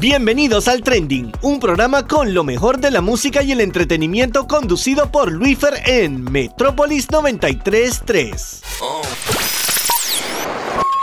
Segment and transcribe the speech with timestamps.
[0.00, 5.10] Bienvenidos al Trending, un programa con lo mejor de la música y el entretenimiento conducido
[5.10, 8.62] por Luifer en Metrópolis 933.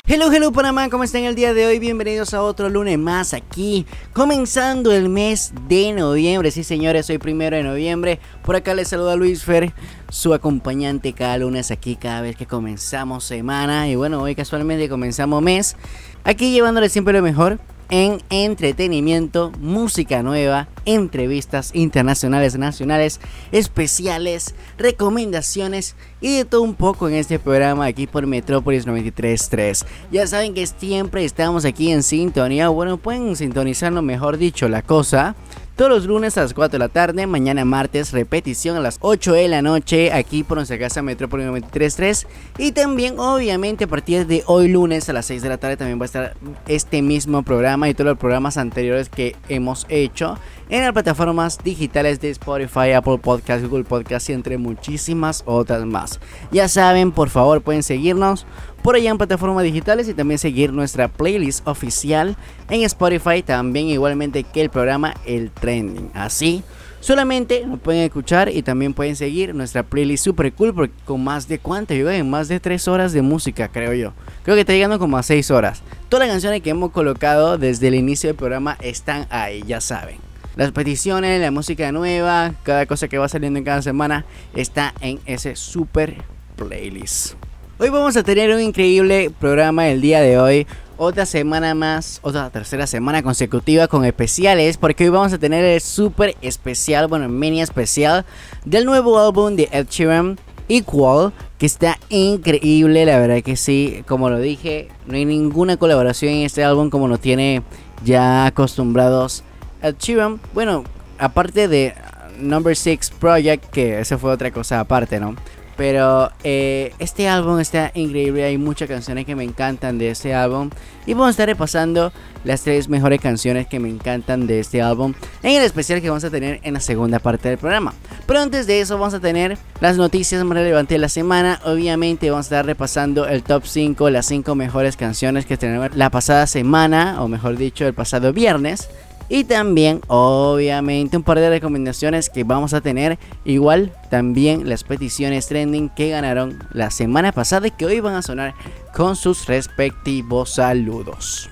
[0.07, 1.77] Hello, hello Panamá, ¿cómo están el día de hoy?
[1.77, 6.51] Bienvenidos a otro lunes más aquí, comenzando el mes de noviembre.
[6.51, 8.21] Sí, señores, hoy primero de noviembre.
[8.45, 9.73] Por acá les saluda Luis Fer,
[10.07, 13.89] su acompañante cada lunes aquí, cada vez que comenzamos semana.
[13.89, 15.75] Y bueno, hoy casualmente comenzamos mes,
[16.23, 17.59] aquí llevándoles siempre lo mejor
[17.89, 23.19] en entretenimiento, música nueva, entrevistas internacionales, nacionales,
[23.51, 29.85] especiales, recomendaciones y de todo un poco en este programa aquí por Metrópolis 93.3.
[30.11, 35.35] Ya saben que siempre estamos aquí en sintonía, bueno, pueden sintonizarnos mejor dicho la cosa
[35.75, 39.33] todos los lunes a las 4 de la tarde, mañana martes repetición a las 8
[39.33, 44.43] de la noche aquí por nuestra casa Metrópolis 93.3 y también obviamente a partir de
[44.45, 47.89] hoy lunes a las 6 de la tarde también va a estar este mismo programa
[47.89, 50.37] y todos los programas anteriores que hemos hecho
[50.69, 56.19] en las plataformas digitales de Spotify, Apple Podcast, Google Podcast y entre muchísimas otras más.
[56.51, 58.45] Ya saben, por favor pueden seguirnos
[58.81, 62.35] por allá en plataformas digitales y también seguir nuestra playlist oficial
[62.69, 66.11] en Spotify, también igualmente que el programa El Trending.
[66.13, 66.63] Así,
[66.99, 71.47] solamente nos pueden escuchar y también pueden seguir nuestra playlist super cool porque con más
[71.47, 74.13] de cuánto, en más de 3 horas de música, creo yo.
[74.43, 75.81] Creo que está llegando como a 6 horas.
[76.09, 80.34] Todas las canciones que hemos colocado desde el inicio del programa están ahí, ya saben.
[80.55, 84.25] Las peticiones, la música nueva, cada cosa que va saliendo en cada semana
[84.55, 86.15] está en ese super
[86.55, 87.33] playlist.
[87.77, 90.65] Hoy vamos a tener un increíble programa el día de hoy.
[90.95, 95.81] Otra semana más, otra tercera semana consecutiva con especiales, porque hoy vamos a tener el
[95.81, 98.23] super especial, bueno, mini especial
[98.63, 100.39] del nuevo álbum de Ed Sheeran,
[100.69, 106.31] Equal, que está increíble, la verdad que sí, como lo dije, no hay ninguna colaboración
[106.31, 107.61] en este álbum como lo tiene
[108.05, 109.43] ya acostumbrados
[109.85, 110.39] Ed Sheeran.
[110.53, 110.83] Bueno,
[111.19, 111.93] aparte de
[112.39, 115.35] Number 6 Project, que eso fue otra cosa aparte, ¿no?
[115.77, 120.69] Pero eh, este álbum está increíble, hay muchas canciones que me encantan de este álbum.
[121.05, 122.13] Y vamos a estar repasando
[122.45, 126.23] las tres mejores canciones que me encantan de este álbum en el especial que vamos
[126.23, 127.93] a tener en la segunda parte del programa.
[128.25, 131.59] Pero antes de eso vamos a tener las noticias más relevantes de la semana.
[131.65, 136.09] Obviamente vamos a estar repasando el top 5, las 5 mejores canciones que tenemos la
[136.09, 138.87] pasada semana, o mejor dicho, el pasado viernes.
[139.27, 143.17] Y también, obviamente, un par de recomendaciones que vamos a tener.
[143.43, 148.21] Igual, también las peticiones trending que ganaron la semana pasada y que hoy van a
[148.21, 148.53] sonar
[148.93, 151.49] con sus respectivos saludos.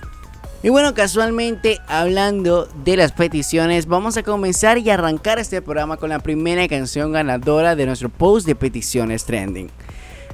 [0.62, 6.08] Y bueno, casualmente hablando de las peticiones, vamos a comenzar y arrancar este programa con
[6.08, 9.68] la primera canción ganadora de nuestro post de peticiones trending.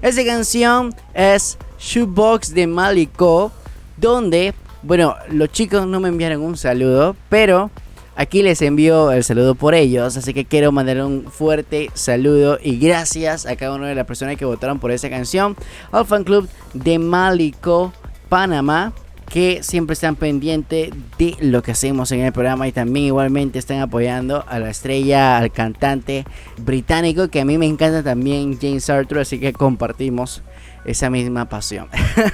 [0.02, 3.50] Esta canción es Shoebox de Maliko,
[3.96, 7.70] donde bueno, los chicos no me enviaron un saludo, pero
[8.16, 10.16] aquí les envío el saludo por ellos.
[10.16, 14.36] Así que quiero mandar un fuerte saludo y gracias a cada una de las personas
[14.36, 15.56] que votaron por esa canción.
[15.92, 17.92] Al fan club de Malico,
[18.28, 18.92] Panamá.
[19.30, 23.78] Que siempre están pendientes de lo que hacemos en el programa y también igualmente están
[23.78, 26.24] apoyando a la estrella, al cantante
[26.56, 29.20] británico que a mí me encanta también, James Arthur.
[29.20, 30.42] Así que compartimos
[30.84, 31.86] esa misma pasión.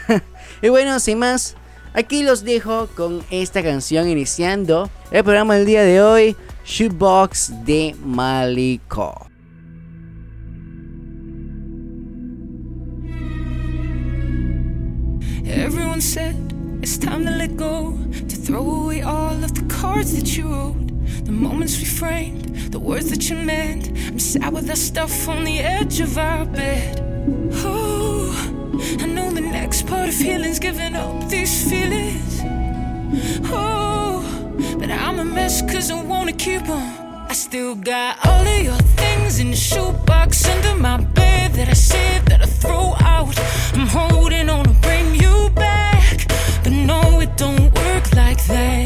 [0.62, 1.54] y bueno, sin más,
[1.96, 7.96] Aquí los dejo con esta canción iniciando el programa del día de hoy, Shoebox de
[8.04, 9.30] Maliko.
[15.46, 16.36] Everyone said
[16.82, 17.96] it's time to let go,
[18.28, 20.76] to throw away all of the cards that you wrote,
[21.24, 23.88] the moments we framed, the words that you meant.
[24.08, 27.00] I'm sat with that stuff on the edge of our bed.
[27.64, 28.52] Oh.
[28.98, 30.35] I know the next part of healing's
[35.46, 36.86] Mess cause I wanna keep them.
[37.28, 41.72] I still got all of your things in the shoebox under my bed that I
[41.72, 43.38] saved, that I throw out.
[43.74, 46.26] I'm holding on to bring you back,
[46.64, 48.85] but no, it don't work like that.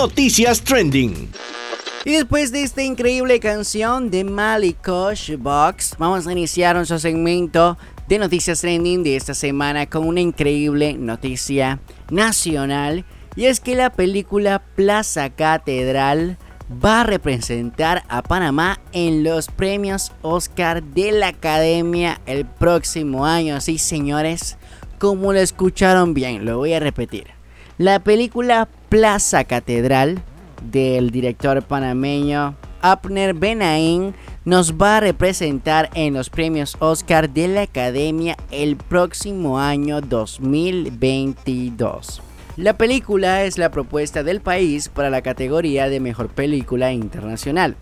[0.00, 1.28] Noticias Trending.
[2.06, 7.76] Y después de esta increíble canción de Malikosh Box, vamos a iniciar nuestro segmento
[8.08, 11.80] de Noticias Trending de esta semana con una increíble noticia
[12.10, 13.04] nacional.
[13.36, 16.38] Y es que la película Plaza Catedral
[16.82, 23.60] va a representar a Panamá en los premios Oscar de la Academia el próximo año.
[23.60, 24.56] Sí, señores,
[24.98, 27.26] como lo escucharon bien, lo voy a repetir.
[27.76, 30.20] La película Plaza Catedral
[30.70, 34.14] del director panameño Abner Benain
[34.44, 42.20] nos va a representar en los premios Oscar de la Academia el próximo año 2022.
[42.56, 47.76] La película es la propuesta del país para la categoría de mejor película internacional.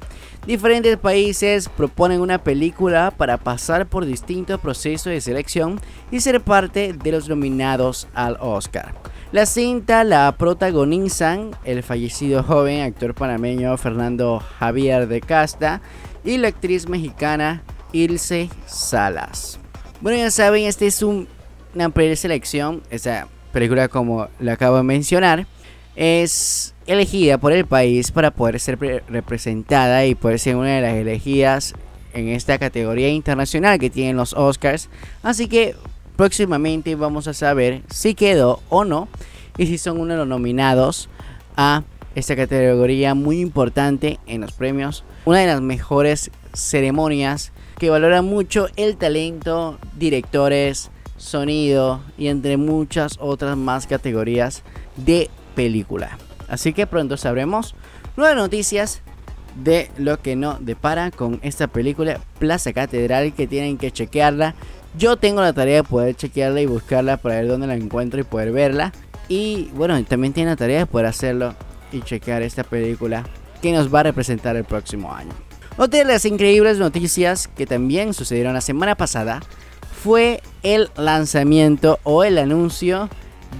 [0.46, 5.80] Diferentes países proponen una película para pasar por distintos procesos de selección
[6.10, 8.94] y ser parte de los nominados al Oscar.
[9.30, 15.82] La cinta la protagonizan el fallecido joven actor panameño Fernando Javier de Casta
[16.24, 19.60] y la actriz mexicana Ilse Salas.
[20.00, 25.46] Bueno, ya saben, esta es una preselección, esa película como la acabo de mencionar,
[25.94, 28.78] es elegida por el país para poder ser
[29.08, 31.74] representada y poder ser una de las elegidas
[32.14, 34.88] en esta categoría internacional que tienen los Oscars.
[35.22, 35.74] Así que
[36.18, 39.06] próximamente vamos a saber si quedó o no
[39.56, 41.08] y si son uno de los nominados
[41.56, 41.84] a
[42.16, 45.04] esta categoría muy importante en los premios.
[45.26, 53.16] Una de las mejores ceremonias que valora mucho el talento, directores, sonido y entre muchas
[53.20, 54.64] otras más categorías
[54.96, 56.18] de película.
[56.48, 57.76] Así que pronto sabremos
[58.16, 59.02] nuevas noticias
[59.54, 64.56] de lo que no depara con esta película Plaza Catedral que tienen que chequearla
[64.98, 68.24] yo tengo la tarea de poder chequearla y buscarla para ver dónde la encuentro y
[68.24, 68.92] poder verla.
[69.28, 71.54] Y bueno, también tiene la tarea de poder hacerlo
[71.92, 73.24] y chequear esta película
[73.62, 75.32] que nos va a representar el próximo año.
[75.76, 79.40] Otra de las increíbles noticias que también sucedieron la semana pasada
[80.02, 83.08] fue el lanzamiento o el anuncio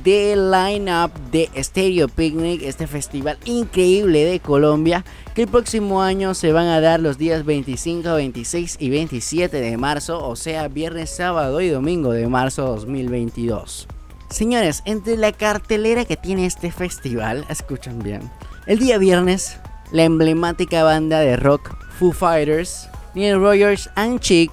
[0.02, 5.04] del line-up de Stereo Picnic, este festival increíble de Colombia,
[5.34, 9.76] que el próximo año se van a dar los días 25, 26 y 27 de
[9.76, 13.88] marzo, o sea, viernes, sábado y domingo de marzo 2022.
[14.30, 18.30] Señores, entre la cartelera que tiene este festival, escuchan bien,
[18.66, 19.56] el día viernes,
[19.90, 24.52] la emblemática banda de rock Foo Fighters, Neil Rogers and Chick,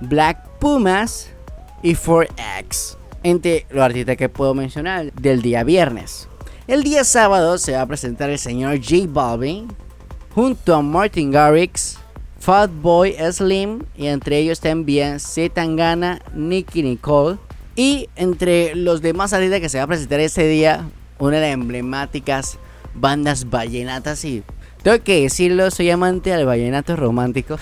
[0.00, 1.28] Black Pumas
[1.82, 6.28] y 4X entre los artistas que puedo mencionar del día viernes.
[6.66, 9.68] El día sábado se va a presentar el señor J Balvin
[10.34, 11.98] junto a Martin Garrix,
[12.38, 17.38] Fatboy Slim y entre ellos también Z Tangana, Nicky Nicole
[17.76, 20.88] y entre los demás artistas que se va a presentar ese día
[21.18, 22.58] una de las emblemáticas
[22.94, 24.42] bandas vallenatas y
[24.82, 27.56] tengo que decirlo, soy amante del vallenato romántico.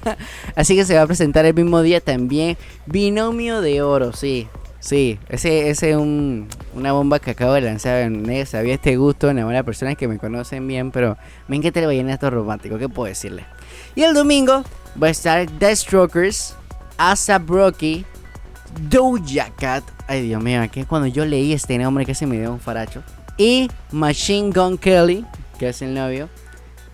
[0.56, 4.48] Así que se va a presentar el mismo día también Binomio de Oro, sí.
[4.86, 8.08] Sí, ese es un, una bomba que acabo de lanzar.
[8.46, 11.16] Sabía este gusto en algunas personas que me conocen bien, pero
[11.48, 13.44] me encanta el vallenato romántico, ¿qué puedo decirle?
[13.96, 14.62] Y el domingo
[15.02, 16.54] va a estar The Strokers,
[16.98, 18.04] ASAP Rocky,
[18.88, 19.82] Doja Cat.
[20.06, 23.02] Ay, Dios mío, que cuando yo leí este nombre que se me dio un faracho.
[23.36, 25.26] Y Machine Gun Kelly,
[25.58, 26.28] que es el novio.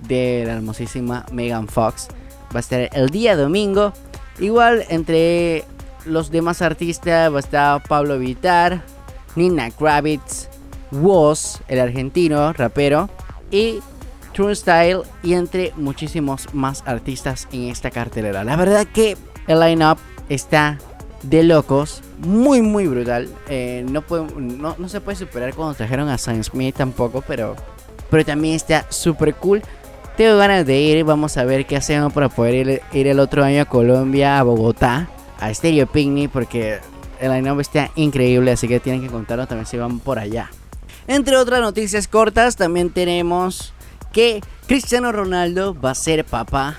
[0.09, 2.09] de la hermosísima Megan Fox.
[2.55, 3.93] Va a estar el día domingo.
[4.39, 5.65] Igual entre
[6.05, 8.83] los demás artistas estar Pablo Vitar,
[9.37, 10.49] Nina Kravitz,
[10.91, 13.09] Woz, el argentino rapero,
[13.51, 13.81] y
[14.33, 18.45] True Style, y entre muchísimos más artistas en esta cartelera.
[18.45, 19.17] La verdad que
[19.47, 20.79] el line-up está
[21.23, 23.29] de locos, muy muy brutal.
[23.49, 24.05] Eh, no,
[24.79, 27.57] no, se puede superar cuando trajeron a Sam Smith tampoco, pero,
[28.11, 29.63] pero también está súper cool.
[30.17, 33.45] Tengo ganas de ir, vamos a ver qué hacemos para poder ir, ir el otro
[33.45, 35.09] año a Colombia, a Bogotá,
[35.43, 36.79] a Stereo Picnic, porque
[37.21, 40.51] el line-up está increíble, así que tienen que contarnos también si van por allá.
[41.09, 43.75] Entre otras noticias cortas, también tenemos
[44.13, 46.77] que Cristiano Ronaldo va a ser papá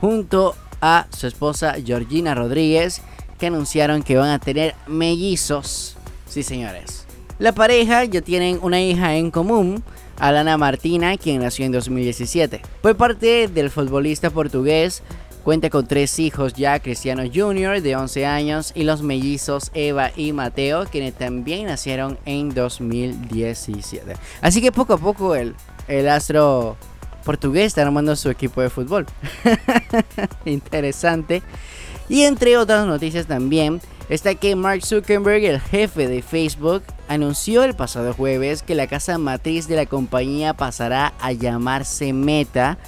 [0.00, 3.02] junto a su esposa Georgina Rodríguez,
[3.38, 5.96] que anunciaron que van a tener mellizos.
[6.26, 7.06] Sí, señores.
[7.38, 9.82] La pareja ya tienen una hija en común,
[10.18, 12.62] Alana Martina, quien nació en 2017.
[12.82, 15.02] Fue parte del futbolista portugués
[15.44, 17.82] Cuenta con tres hijos ya, Cristiano Jr.
[17.82, 24.14] de 11 años y los mellizos Eva y Mateo, quienes también nacieron en 2017.
[24.40, 25.56] Así que poco a poco el,
[25.88, 26.76] el astro
[27.24, 29.06] portugués está armando su equipo de fútbol.
[30.44, 31.42] Interesante.
[32.08, 37.74] Y entre otras noticias también está que Mark Zuckerberg, el jefe de Facebook, anunció el
[37.74, 42.78] pasado jueves que la casa matriz de la compañía pasará a llamarse Meta,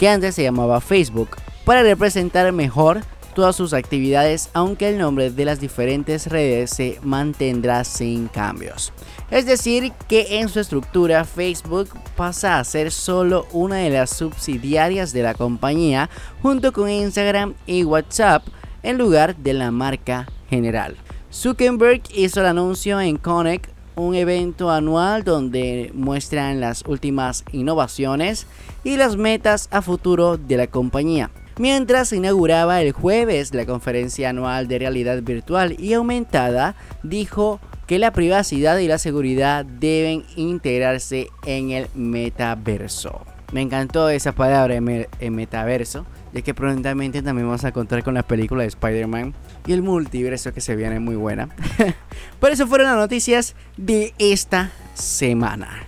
[0.00, 1.36] que antes se llamaba Facebook
[1.70, 7.84] para representar mejor todas sus actividades, aunque el nombre de las diferentes redes se mantendrá
[7.84, 8.92] sin cambios.
[9.30, 15.12] Es decir, que en su estructura Facebook pasa a ser solo una de las subsidiarias
[15.12, 16.10] de la compañía
[16.42, 18.42] junto con Instagram y WhatsApp
[18.82, 20.96] en lugar de la marca general.
[21.32, 28.48] Zuckerberg hizo el anuncio en Connect, un evento anual donde muestran las últimas innovaciones
[28.82, 34.30] y las metas a futuro de la compañía mientras se inauguraba el jueves la conferencia
[34.30, 41.28] anual de realidad virtual y aumentada, dijo que la privacidad y la seguridad deben integrarse
[41.44, 43.26] en el metaverso.
[43.52, 48.22] Me encantó esa palabra, el metaverso, ya que prontamente también vamos a contar con la
[48.22, 49.34] película de Spider-Man
[49.66, 51.50] y el multiverso que se viene muy buena.
[52.40, 55.86] Por eso fueron las noticias de esta semana.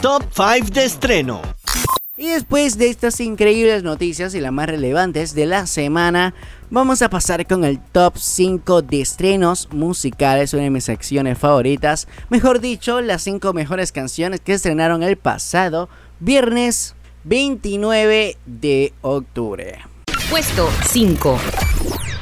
[0.00, 1.42] Top 5 de estreno.
[2.20, 6.34] Y después de estas increíbles noticias y las más relevantes de la semana,
[6.68, 12.08] vamos a pasar con el top 5 de estrenos musicales, una de mis secciones favoritas.
[12.28, 19.78] Mejor dicho, las 5 mejores canciones que estrenaron el pasado viernes 29 de octubre.
[20.28, 21.38] Puesto 5.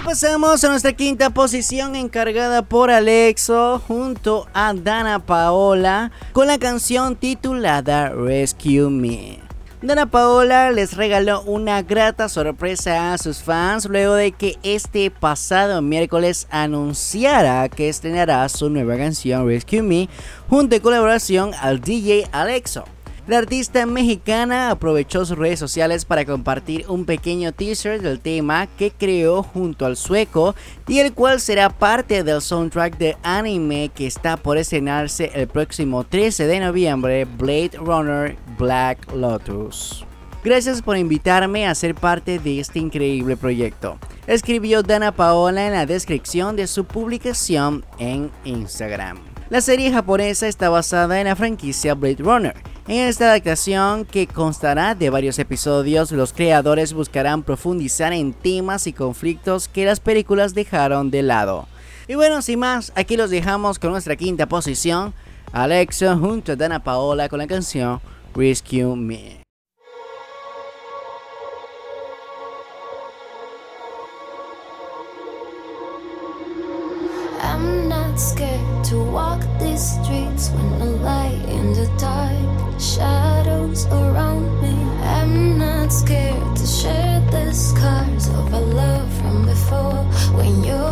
[0.05, 7.17] Pasamos a nuestra quinta posición encargada por Alexo junto a Dana Paola con la canción
[7.17, 9.46] titulada Rescue Me.
[9.87, 15.81] Dana Paola les regaló una grata sorpresa a sus fans luego de que este pasado
[15.81, 20.09] miércoles anunciara que estrenará su nueva canción Rescue Me
[20.49, 22.96] junto en colaboración al DJ Alexo.
[23.26, 28.92] La artista mexicana aprovechó sus redes sociales para compartir un pequeño teaser del tema que
[28.92, 30.54] creó junto al sueco
[30.87, 36.04] y el cual será parte del soundtrack de anime que está por estrenarse el próximo
[36.04, 40.06] 13 de noviembre, Blade Runner Black Lotus.
[40.45, 45.85] Gracias por invitarme a ser parte de este increíble proyecto, escribió Dana Paola en la
[45.85, 49.18] descripción de su publicación en Instagram.
[49.50, 52.75] La serie japonesa está basada en la franquicia Blade Runner.
[52.88, 58.93] En esta adaptación, que constará de varios episodios, los creadores buscarán profundizar en temas y
[58.93, 61.66] conflictos que las películas dejaron de lado.
[62.07, 65.14] Y bueno, sin más, aquí los dejamos con nuestra quinta posición,
[65.50, 68.00] Alexa junto a Dana Paola con la canción
[68.37, 69.43] Rescue Me.
[78.85, 80.76] to walk these streets when
[81.50, 84.75] in the dark, shadows around me.
[85.02, 90.04] I'm not scared to share the scars of our love from before
[90.37, 90.86] when your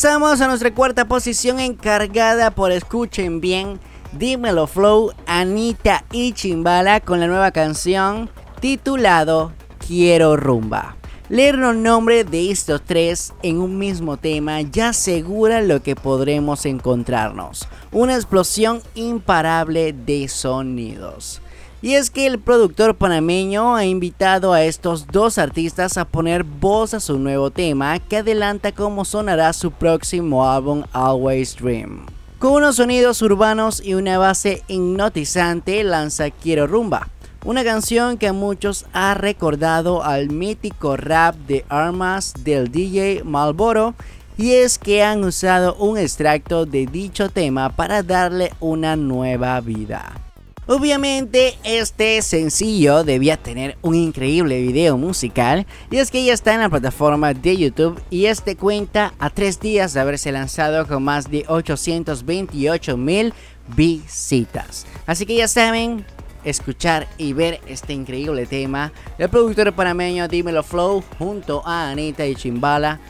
[0.00, 3.80] pasamos a nuestra cuarta posición encargada por escuchen bien.
[4.12, 8.30] Dímelo Flow, Anita y Chimbala con la nueva canción
[8.60, 9.50] titulado
[9.84, 10.94] Quiero Rumba.
[11.28, 16.64] Leer los nombres de estos tres en un mismo tema ya asegura lo que podremos
[16.64, 17.66] encontrarnos.
[17.90, 21.42] Una explosión imparable de sonidos.
[21.80, 26.94] Y es que el productor panameño ha invitado a estos dos artistas a poner voz
[26.94, 32.06] a su nuevo tema que adelanta cómo sonará su próximo álbum Always Dream.
[32.38, 37.08] Con unos sonidos urbanos y una base hipnotizante lanza Quiero Rumba
[37.44, 43.94] una canción que a muchos ha recordado al mítico rap de armas del DJ Malboro
[44.36, 50.27] y es que han usado un extracto de dicho tema para darle una nueva vida.
[50.70, 56.60] Obviamente este sencillo debía tener un increíble video musical y es que ya está en
[56.60, 61.30] la plataforma de YouTube y este cuenta a tres días de haberse lanzado con más
[61.30, 63.32] de 828 mil
[63.74, 64.86] visitas.
[65.06, 66.04] Así que ya saben,
[66.44, 72.34] escuchar y ver este increíble tema del productor panameño Dímelo Flow junto a Anita y
[72.34, 73.00] Chimbala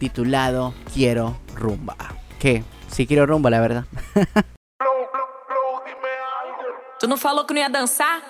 [0.00, 1.96] titulado Quiero Rumba.
[2.40, 3.84] Que sí quiero rumba, la verdad.
[7.04, 8.22] Tu não falou que não ia dançar?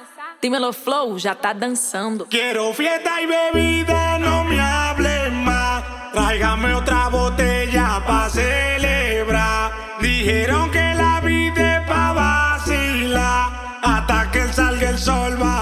[0.42, 2.26] Dímelo Flow já tá dançando.
[2.26, 5.84] Quiero fiesta y bebida, no me hable más.
[6.12, 9.70] Tráigame otra botella pa' celebrar.
[10.00, 13.78] Dijeron que la vida es pa' vacilar.
[13.80, 15.53] Hasta que salga el sol, vamos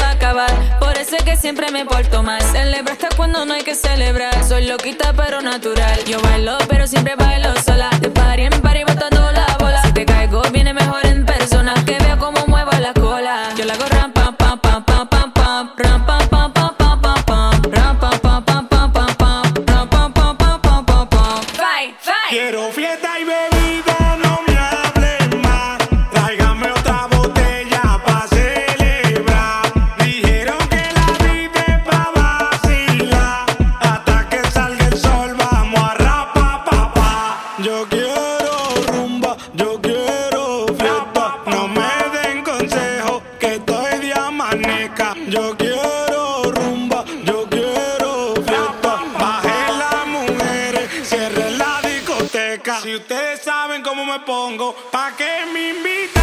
[0.00, 2.40] a acabar, por eso es que siempre me porto mal.
[2.52, 4.44] Celebro hasta cuando no hay que celebrar.
[4.44, 6.04] Soy loquita pero natural.
[6.04, 7.90] Yo bailo pero siempre bailo sola.
[8.00, 9.15] De party en party botando
[11.46, 11.74] persona.
[11.84, 13.54] Que veo cómo muevo la cola.
[13.56, 17.00] Yo la hago ram pam pam pam pam pam pam ram pam pam pam pam
[17.00, 21.06] pam pam ram pam pam pam pam pam pam ram pam pam pam pam pam
[21.08, 21.42] pam.
[21.60, 22.30] Fight, fight.
[22.30, 24.56] Quiero fiesta y bebida, no me
[54.26, 56.15] pongo, ¿pa' qué me invitan?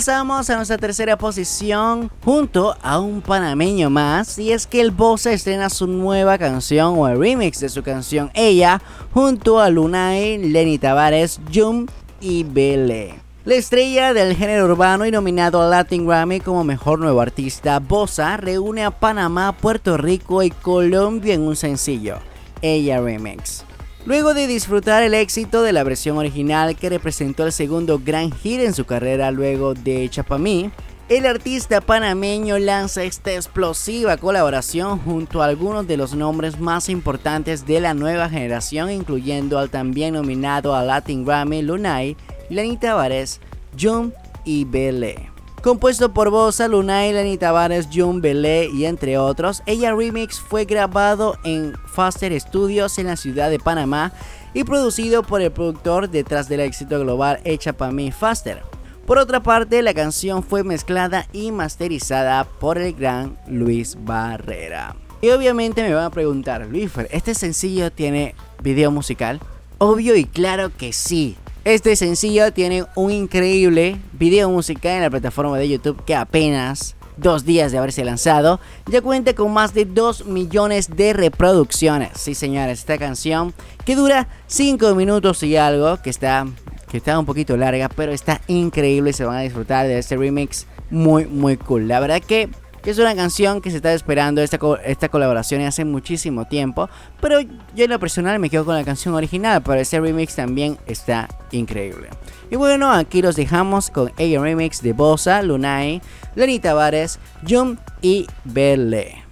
[0.00, 5.30] Pasamos a nuestra tercera posición junto a un panameño más y es que el Bosa
[5.30, 8.80] estrena su nueva canción o el remix de su canción Ella
[9.12, 11.86] junto a Lunay, Lenny Tavares, Jum
[12.18, 13.16] y Bele.
[13.44, 18.38] La estrella del género urbano y nominado al Latin Grammy como mejor nuevo artista, Bosa
[18.38, 22.20] reúne a Panamá, Puerto Rico y Colombia en un sencillo,
[22.62, 23.66] Ella Remix.
[24.06, 28.60] Luego de disfrutar el éxito de la versión original que representó el segundo gran hit
[28.60, 30.70] en su carrera luego de Chapamí,
[31.10, 37.66] el artista panameño lanza esta explosiva colaboración junto a algunos de los nombres más importantes
[37.66, 42.16] de la nueva generación, incluyendo al también nominado a Latin Grammy Lunay,
[42.48, 43.40] Lenny Tavares,
[43.78, 45.30] Jun y Belé.
[45.62, 51.36] Compuesto por Bosa, Lunay, Lenny Tavares, Jun Belé y entre otros, Ella Remix fue grabado
[51.44, 54.10] en Faster Studios en la ciudad de Panamá
[54.54, 58.62] y producido por el productor detrás del éxito global Hecha para mí Faster.
[59.06, 64.96] Por otra parte, la canción fue mezclada y masterizada por el gran Luis Barrera.
[65.20, 69.40] Y obviamente me van a preguntar, Luis, ¿este sencillo tiene video musical?
[69.76, 75.58] Obvio y claro que sí, Este sencillo tiene un increíble video musical en la plataforma
[75.58, 80.24] de YouTube que apenas dos días de haberse lanzado, ya cuenta con más de 2
[80.24, 82.12] millones de reproducciones.
[82.14, 83.52] Sí, señores, esta canción
[83.84, 86.46] que dura 5 minutos y algo, que está,
[86.90, 89.12] que está un poquito larga, pero está increíble.
[89.12, 91.88] Se van a disfrutar de este remix muy, muy cool.
[91.88, 92.48] La verdad que
[92.82, 96.88] que es una canción que se está esperando esta, esta colaboración hace muchísimo tiempo,
[97.20, 100.78] pero yo en lo personal me quedo con la canción original, pero ese remix también
[100.86, 102.08] está increíble.
[102.50, 106.02] Y bueno, aquí los dejamos con el remix de Bosa, Lunay,
[106.34, 109.24] Lenny Tavares, Jum y Belle.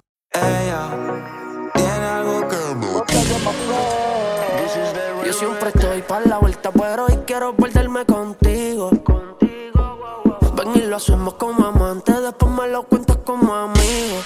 [5.25, 8.89] Yo siempre estoy para la vuelta, pero hoy quiero perderme contigo.
[10.55, 14.21] Ven y lo hacemos como amantes, después me lo cuentas como amigo.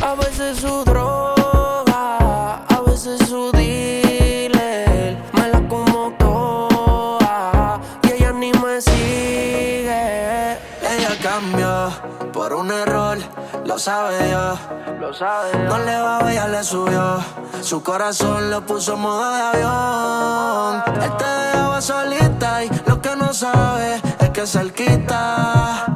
[0.00, 5.16] A veces su droga, a veces su dealer.
[5.32, 10.52] Me la como toda y ella ni me sigue.
[10.52, 11.90] Ella cambió
[12.32, 13.18] por un error,
[13.64, 14.58] lo sabe yo.
[15.00, 15.56] Lo sabe.
[15.64, 17.18] No le va, ella le subió.
[17.62, 20.82] Su corazón lo puso en modo de avión.
[21.02, 25.93] Él te dejaba solita y lo que no sabe es que cerquita.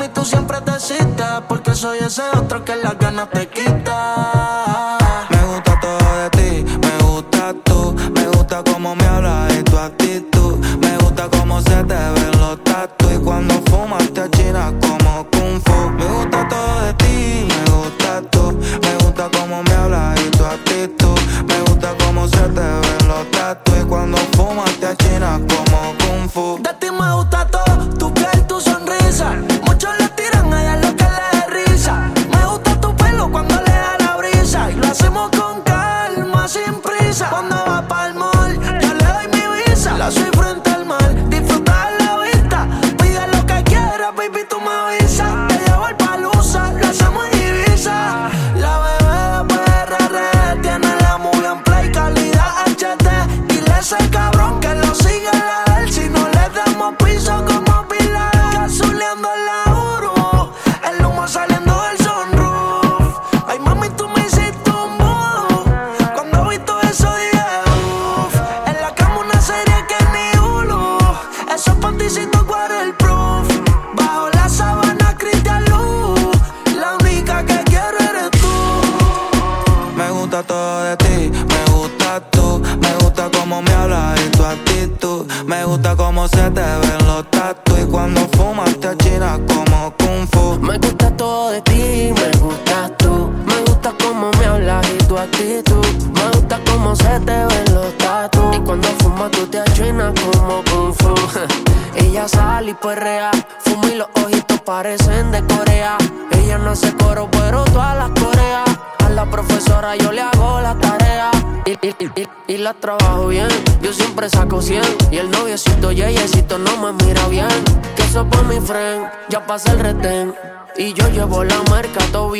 [0.00, 4.96] Mí tú siempre te citas, porque soy ese otro que las ganas te quita.
[5.28, 9.76] Me gusta todo de ti, me gusta tú, me gusta cómo me hablas y tu
[9.76, 10.56] actitud.
[10.80, 15.60] Me gusta cómo se te ven los tatu y cuando fumas te achinas como kung
[15.62, 15.90] fu.
[15.90, 20.44] Me gusta todo de ti, me gusta tú, me gusta cómo me hablas y tu
[20.46, 21.20] actitud.
[21.46, 26.30] Me gusta cómo se te ven los tatu y cuando fumas te achinas como kung
[26.30, 26.58] fu.
[26.62, 27.39] De ti me gusta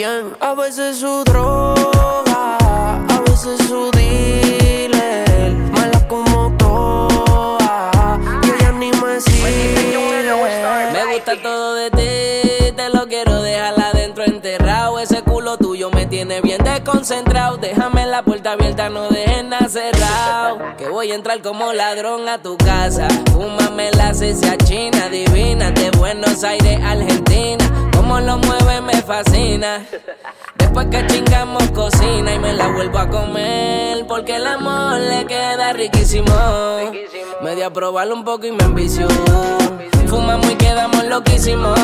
[0.02, 5.52] A veces su droga, a veces su dealer.
[5.72, 8.18] Mala como toda.
[8.42, 9.92] Y ella ni me sigue.
[10.94, 14.98] Me gusta todo de ti, te lo quiero dejar adentro enterrado.
[14.98, 17.58] Ese culo tuyo me tiene bien desconcentrado.
[17.58, 20.60] Déjame la puerta abierta, no dejes nada cerrado.
[20.78, 23.06] Que voy a entrar como ladrón a tu casa.
[23.34, 27.90] Fúmame la cecia china, divina, de Buenos Aires, Argentina.
[27.94, 28.59] Como lo mueve
[29.10, 29.84] fascina.
[30.56, 35.72] Después que chingamos cocina y me la vuelvo a comer Porque el amor le queda
[35.72, 36.32] riquísimo.
[37.42, 39.08] Me di a probarlo un poco y me envició.
[40.06, 41.78] Fumamos y quedamos loquísimos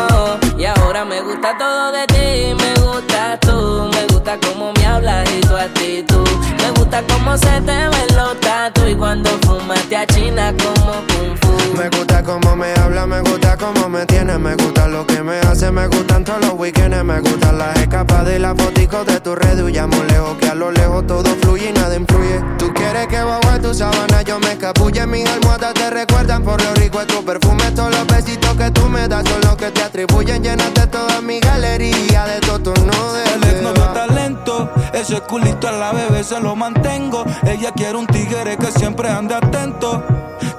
[0.59, 5.31] Y ahora me gusta todo de ti Me gustas tú Me gusta cómo me hablas
[5.33, 6.46] y tu actitud
[6.87, 11.77] gusta cómo se te ven los tatu Y cuando fumas te achinas como kung fu.
[11.77, 15.39] Me gusta cómo me habla, me gusta cómo me tiene, me gusta lo que me
[15.41, 19.35] hace, me gustan todos los weekends, me gustan las escapadas y las foticos de tu
[19.35, 22.41] red, huyamos lejos, que a lo lejos todo fluye y nada influye.
[22.59, 26.63] Tú quieres que bajo a tu sábana yo me escapulle, mis almohadas te recuerdan por
[26.63, 29.71] lo rico de tu perfume, todos los besitos que tú me das son los que
[29.71, 34.71] te atribuyen, llenaste toda mi galería de todo tu no de El ex no talento,
[34.95, 37.25] ese culito a la bebé se lo mantengo.
[37.47, 40.03] Ella quiere un tigre que siempre ande atento.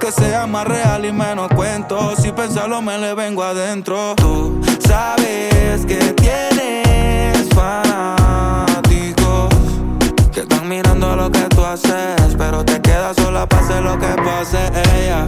[0.00, 2.14] Que sea más real y menos cuento.
[2.16, 4.14] Si pensarlo me le vengo adentro.
[4.16, 9.48] Tú sabes que tienes fanáticos
[10.32, 12.34] que están mirando lo que tú haces.
[12.36, 14.58] Pero te quedas sola, pase lo que pase.
[14.96, 15.26] Ella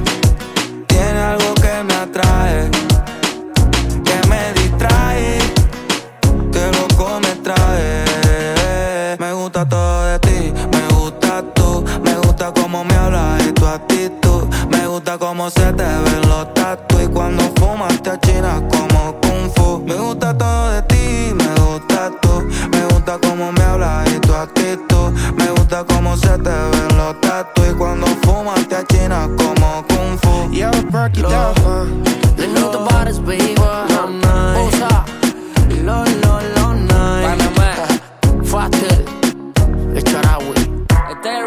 [0.87, 2.90] tiene algo que me atrae
[15.41, 19.83] cómo se te ven los tatu y cuando fumas te achinas como Kung Fu.
[19.87, 22.47] Me gusta todo de ti, me gusta tú.
[22.71, 25.13] Me gusta cómo me hablas y tu actitud.
[25.35, 30.19] Me gusta cómo se te ven los tatu y cuando fumas te achinas como Kung
[30.21, 30.53] Fu.
[30.53, 32.03] Yo, break it down.
[32.37, 33.55] Le noto bares, baby.
[34.69, 35.05] Usa.
[35.83, 37.25] Lo, lo, lo, night.
[37.25, 38.45] Panamá.
[38.45, 39.07] Fatel.
[39.97, 40.19] Este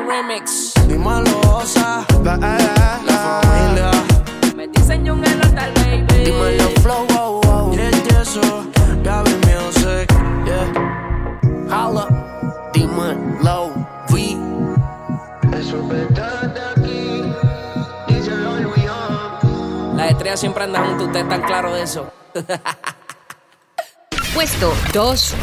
[0.07, 0.73] remix.
[0.87, 2.03] Mi malosa.
[2.23, 2.82] Bye.
[8.23, 10.07] Gaby Music.
[10.45, 10.71] Yeah.
[11.69, 12.07] Holla.
[12.73, 14.37] V.
[15.57, 17.21] Eso es verdad de aquí.
[18.07, 18.85] Díselo, Luis
[19.95, 22.13] Las estrellas siempre andan juntos, ustedes están claros de eso.
[24.33, 25.35] Puesto 2.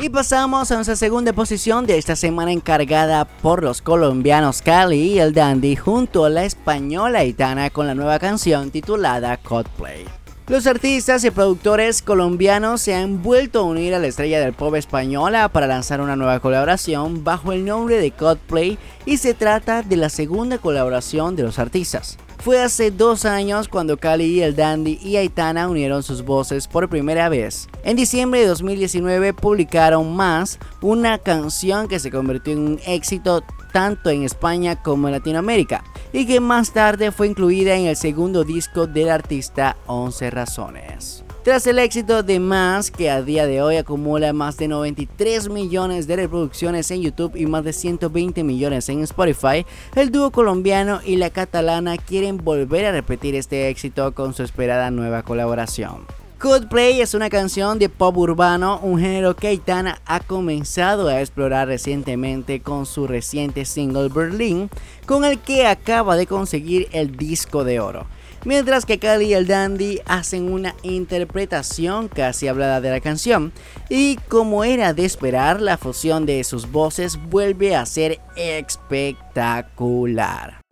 [0.00, 5.20] Y pasamos a nuestra segunda posición de esta semana encargada por los colombianos Cali y
[5.20, 10.23] el Dandy junto a la española Itana con la nueva canción titulada Codplay.
[10.46, 14.74] Los artistas y productores colombianos se han vuelto a unir a la estrella del pop
[14.74, 18.76] española para lanzar una nueva colaboración bajo el nombre de Codplay
[19.06, 22.18] y se trata de la segunda colaboración de los artistas.
[22.40, 27.30] Fue hace dos años cuando Cali el Dandy y Aitana unieron sus voces por primera
[27.30, 27.66] vez.
[27.82, 34.10] En diciembre de 2019 publicaron más una canción que se convirtió en un éxito tanto
[34.10, 35.82] en España como en Latinoamérica
[36.14, 41.24] y que más tarde fue incluida en el segundo disco del artista 11 Razones.
[41.42, 46.06] Tras el éxito de Más, que a día de hoy acumula más de 93 millones
[46.06, 51.16] de reproducciones en YouTube y más de 120 millones en Spotify, el dúo colombiano y
[51.16, 56.06] la catalana quieren volver a repetir este éxito con su esperada nueva colaboración.
[56.44, 61.68] Coldplay es una canción de pop urbano, un género que Aitana ha comenzado a explorar
[61.68, 64.68] recientemente con su reciente single Berlin,
[65.06, 68.06] con el que acaba de conseguir el disco de oro.
[68.44, 73.54] Mientras que Cali y el Dandy hacen una interpretación casi hablada de la canción,
[73.88, 80.63] y como era de esperar, la fusión de sus voces vuelve a ser espectacular.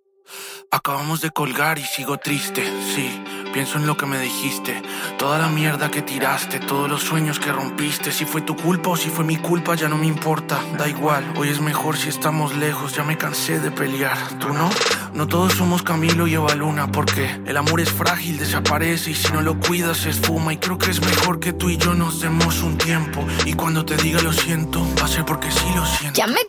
[0.71, 2.65] Acabamos de colgar y sigo triste,
[2.95, 4.83] sí, pienso en lo que me dijiste,
[5.19, 8.97] toda la mierda que tiraste, todos los sueños que rompiste, si fue tu culpa o
[8.97, 12.57] si fue mi culpa ya no me importa, da igual, hoy es mejor si estamos
[12.57, 14.71] lejos, ya me cansé de pelear, ¿tú no?
[15.15, 19.31] No todos somos Camilo y Eva Luna, porque el amor es frágil, desaparece y si
[19.31, 20.55] no lo cuidas se esfuma.
[20.55, 23.23] Y creo que es mejor que tú y yo nos demos un tiempo.
[23.45, 26.19] Y cuando te diga lo siento, va a ser porque sí lo siento.
[26.19, 26.41] Ya me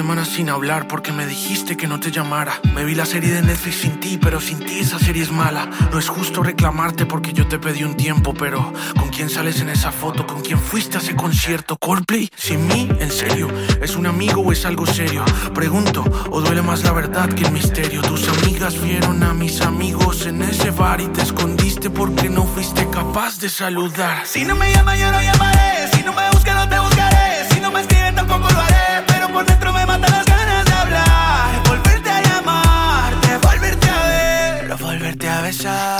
[0.00, 2.58] semanas sin hablar porque me dijiste que no te llamara.
[2.74, 5.68] Me vi la serie de Netflix sin ti, pero sin ti esa serie es mala.
[5.92, 9.68] No es justo reclamarte porque yo te pedí un tiempo, pero ¿con quién sales en
[9.68, 10.26] esa foto?
[10.26, 11.76] ¿Con quién fuiste a ese concierto?
[11.76, 12.30] ¿Coldplay?
[12.34, 12.88] ¿Sin mí?
[12.98, 13.48] ¿En serio?
[13.82, 15.22] ¿Es un amigo o es algo serio?
[15.54, 18.00] Pregunto, ¿o duele más la verdad que el misterio?
[18.00, 22.88] Tus amigas vieron a mis amigos en ese bar y te escondiste porque no fuiste
[22.88, 24.26] capaz de saludar.
[24.26, 25.88] Si no me llamas, yo no llamaré.
[25.92, 26.49] Si no me buscan,
[35.50, 35.99] volverte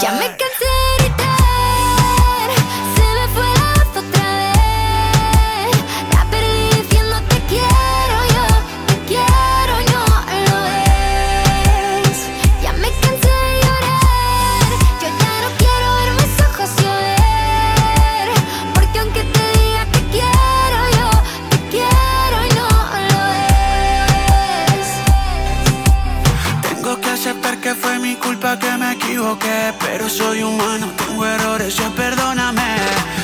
[29.79, 32.75] pero soy humano, tengo errores, ya perdóname.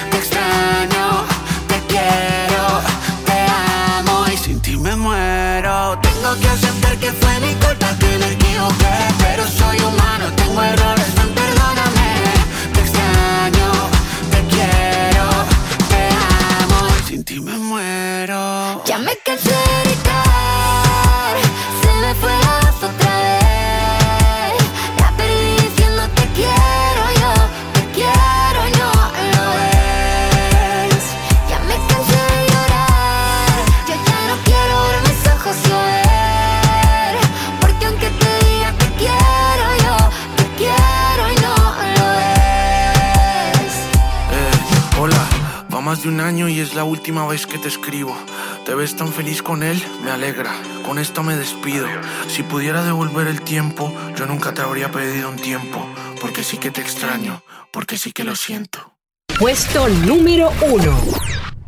[0.09, 1.25] Te extraño,
[1.67, 2.81] te quiero,
[3.25, 3.45] te
[3.99, 5.99] amo y sin ti me muero.
[6.01, 10.96] Tengo que aceptar que fue mi culpa que me equivoqué, pero soy humano, tengo errores,
[46.07, 48.15] de un año y es la última vez que te escribo.
[48.65, 50.51] Te ves tan feliz con él, me alegra.
[50.85, 51.85] Con esto me despido.
[52.27, 55.85] Si pudiera devolver el tiempo, yo nunca te habría pedido un tiempo.
[56.21, 58.93] Porque sí que te extraño, porque sí que lo siento.
[59.39, 60.97] Puesto número 1.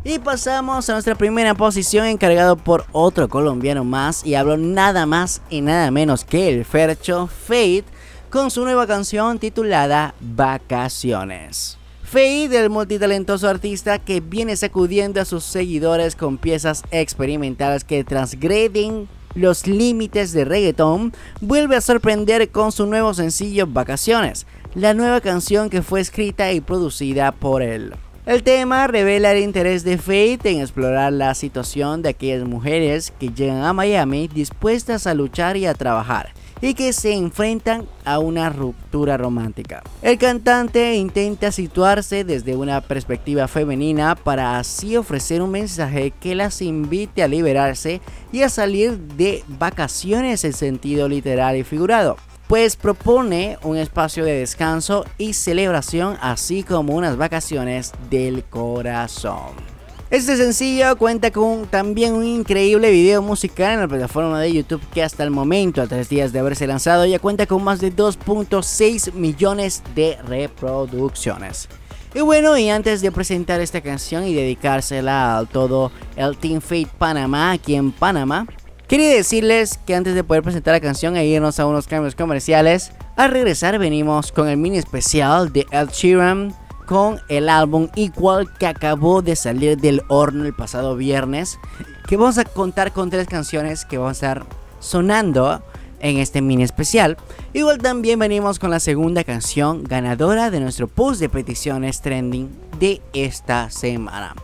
[0.04, 5.42] Y pasamos a nuestra primera posición encargado por otro colombiano más y hablo nada más
[5.50, 7.84] y nada menos que el Fercho Fate
[8.30, 11.79] con su nueva canción titulada Vacaciones.
[12.10, 19.08] Fade, el multitalentoso artista que viene sacudiendo a sus seguidores con piezas experimentales que transgreden
[19.36, 25.70] los límites de reggaetón, vuelve a sorprender con su nuevo sencillo Vacaciones, la nueva canción
[25.70, 27.94] que fue escrita y producida por él.
[28.26, 33.28] El tema revela el interés de Fate en explorar la situación de aquellas mujeres que
[33.28, 38.50] llegan a Miami dispuestas a luchar y a trabajar y que se enfrentan a una
[38.50, 39.82] ruptura romántica.
[40.02, 46.62] El cantante intenta situarse desde una perspectiva femenina para así ofrecer un mensaje que las
[46.62, 48.00] invite a liberarse
[48.32, 52.16] y a salir de vacaciones en sentido literal y figurado
[52.50, 59.69] pues propone un espacio de descanso y celebración, así como unas vacaciones del corazón.
[60.10, 65.04] Este sencillo cuenta con también un increíble video musical en la plataforma de YouTube que
[65.04, 69.12] hasta el momento, a tres días de haberse lanzado, ya cuenta con más de 2.6
[69.12, 71.68] millones de reproducciones.
[72.12, 76.88] Y bueno, y antes de presentar esta canción y dedicársela a todo el Team Fate
[76.98, 78.48] Panamá aquí en Panamá,
[78.90, 82.90] Quería decirles que antes de poder presentar la canción e irnos a unos cambios comerciales,
[83.14, 86.52] al regresar venimos con el mini especial de Ed Sheeran
[86.90, 91.60] con el álbum Equal que acabó de salir del horno el pasado viernes,
[92.08, 94.44] que vamos a contar con tres canciones que van a estar
[94.80, 95.62] sonando
[96.00, 97.16] en este mini especial.
[97.52, 102.50] Igual también venimos con la segunda canción ganadora de nuestro post de peticiones trending
[102.80, 104.34] de esta semana.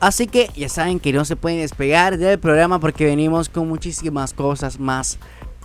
[0.00, 4.32] Así que ya saben que no se pueden despegar del programa porque venimos con muchísimas
[4.32, 5.20] cosas más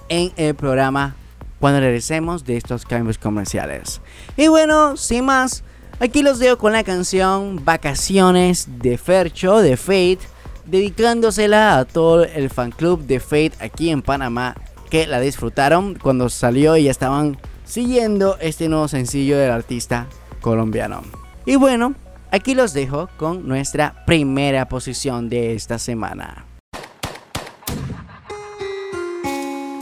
[0.09, 1.15] en el programa
[1.59, 3.99] cuando regresemos de estos cambios comerciales.
[4.38, 5.63] Y bueno, sin más,
[6.03, 10.19] aquí los dejo con la canción Vacaciones de Fercho de Fate,
[10.65, 14.55] dedicándosela a todo el fan club de Fate aquí en Panamá
[14.89, 20.07] que la disfrutaron cuando salió y ya estaban siguiendo este nuevo sencillo del artista
[20.41, 21.01] colombiano.
[21.45, 21.95] Y bueno,
[22.33, 26.47] Aquí los dejo con nuestra primera posición de esta semana.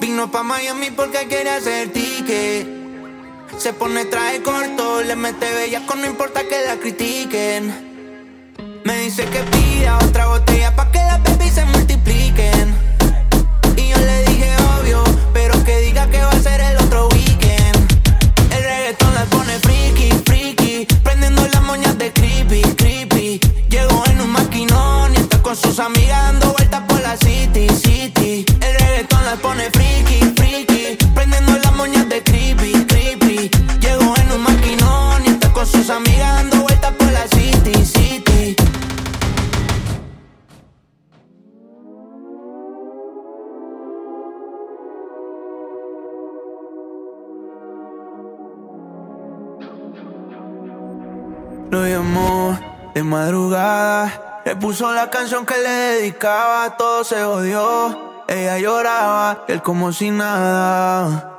[0.02, 2.81] Vino Miami porque hacer ticket.
[3.58, 7.92] Se pone traje corto, le mete bella con no importa que la critiquen.
[8.84, 12.74] Me dice que pida otra botella pa' que las baby se multipliquen.
[13.76, 14.50] Y yo le dije
[14.80, 18.04] obvio, pero que diga que va a ser el otro weekend.
[18.52, 23.40] El reggaetón las pone friki, friki, prendiendo las moñas de creepy, creepy.
[23.70, 28.46] Llegó en un maquinón y está con sus amigas dando vueltas por la city, city.
[28.60, 32.81] El reggaetón las pone friki, friki, prendiendo las moñas de creepy.
[51.72, 52.60] Lo llamó
[52.94, 54.42] de madrugada.
[54.46, 56.76] Le puso la canción que le dedicaba.
[56.76, 58.26] Todo se odió.
[58.28, 61.30] Ella lloraba, él como si nada.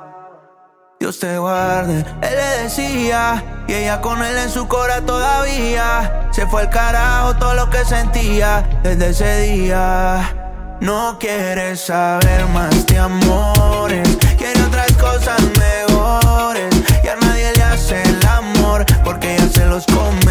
[0.99, 3.43] Dios te guarde, él le decía.
[3.67, 6.29] Y ella con él en su cora todavía.
[6.31, 10.77] Se fue al carajo todo lo que sentía desde ese día.
[10.81, 14.17] No quiere saber más de amores.
[14.37, 16.75] Quiere otras cosas mejores.
[17.03, 20.22] Y a nadie le hace el amor porque ella se los come.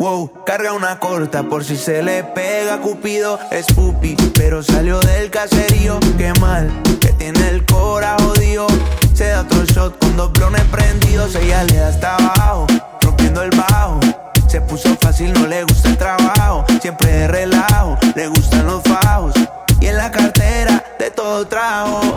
[0.00, 5.30] Wow, carga una corta por si se le pega Cupido es pupi, pero salió del
[5.30, 6.00] caserío.
[6.16, 6.72] Qué mal,
[7.02, 8.66] que tiene el cora jodido.
[9.12, 11.34] Se da otro shot con dos blones prendidos.
[11.34, 12.66] Ella le da hasta abajo,
[13.02, 14.00] rompiendo el bajo.
[14.48, 16.64] Se puso fácil, no le gusta el trabajo.
[16.80, 19.34] Siempre de relajo, le gustan los fajos.
[19.82, 22.16] Y en la cartera de todo trajo.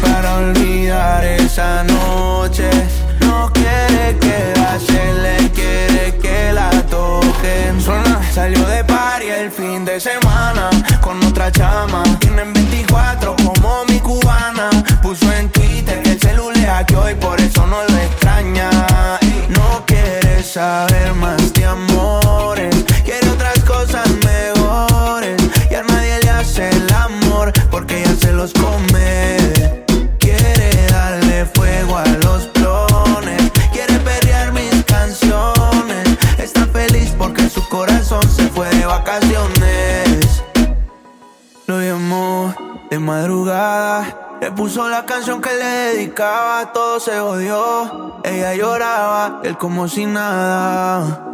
[0.00, 2.70] Para olvidar esa noche
[3.30, 7.80] No quiere quedarse, le quiere que la toquen.
[7.80, 10.68] Suena, salió de party el fin de semana
[11.00, 12.02] Con otra chama.
[12.18, 14.68] Tienen 24 como mi cubana.
[15.00, 18.68] Puso en Twitter que el celular le hackeó Y por eso no lo extraña.
[19.48, 22.74] No quiere saber más de amores.
[23.04, 25.40] Quiere otras cosas mejores.
[25.70, 28.99] Y a nadie le hace el amor Porque ella se los come
[44.56, 48.20] puso la canción que le dedicaba, todo se odió.
[48.24, 51.26] Ella lloraba, él como si nada.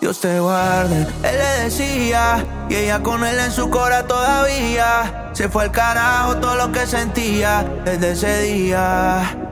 [0.00, 5.30] Dios te guarde, él le decía, y ella con él en su cora todavía.
[5.32, 9.47] Se fue al carajo todo lo que sentía desde ese día.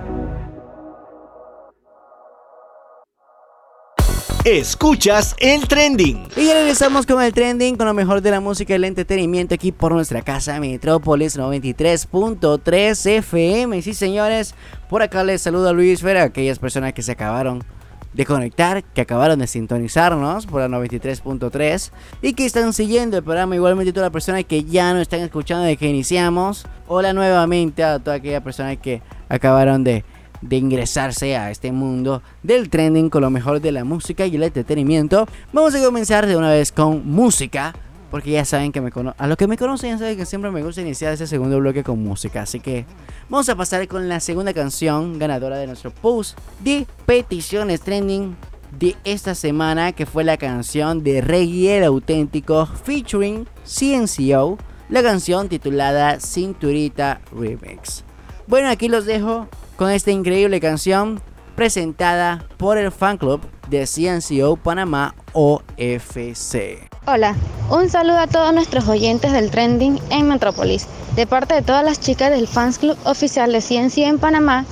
[4.47, 6.29] Escuchas el trending.
[6.37, 9.57] Y ya regresamos con el trending, con lo mejor de la música y el entretenimiento
[9.57, 13.83] aquí por nuestra casa Metrópolis 93.3 FM.
[13.83, 14.55] Sí, señores,
[14.89, 17.65] por acá les saluda Luis Fer, a aquellas personas que se acabaron
[18.13, 21.91] de conectar, que acabaron de sintonizarnos por la 93.3
[22.23, 23.57] y que están siguiendo el programa.
[23.57, 26.69] Igualmente, todas las personas que ya no están escuchando desde que iniciamos.
[26.87, 30.05] Hola nuevamente a todas aquellas personas que acabaron de
[30.41, 34.43] de ingresarse a este mundo del trending con lo mejor de la música y el
[34.43, 35.27] entretenimiento.
[35.53, 37.75] Vamos a comenzar de una vez con música.
[38.11, 39.21] Porque ya saben que me conocen.
[39.23, 41.83] A los que me conocen ya saben que siempre me gusta iniciar ese segundo bloque
[41.83, 42.43] con música.
[42.43, 42.87] Así que
[43.29, 48.37] vamos a pasar con la segunda canción ganadora de nuestro post de peticiones trending
[48.79, 49.91] de esta semana.
[49.91, 54.57] Que fue la canción de Reggae el Auténtico featuring CNCO.
[54.89, 58.05] La canción titulada Cinturita Remix.
[58.47, 61.21] Bueno, aquí los dejo con esta increíble canción
[61.55, 66.89] presentada por el fan club de CNCO Panamá OFC.
[67.07, 67.35] Hola,
[67.71, 70.87] un saludo a todos nuestros oyentes del trending en Metrópolis.
[71.15, 74.65] De parte de todas las chicas del fans club oficial de CNCO en Panamá,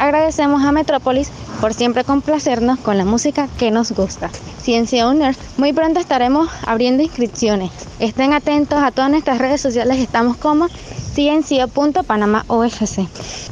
[0.00, 1.30] agradecemos a Metrópolis
[1.60, 4.30] por siempre complacernos con la música que nos gusta.
[4.62, 7.70] Ciencia Owners, muy pronto estaremos abriendo inscripciones.
[7.98, 10.68] Estén atentos a todas nuestras redes sociales, estamos como
[11.12, 13.06] ciencia.panamá OFC.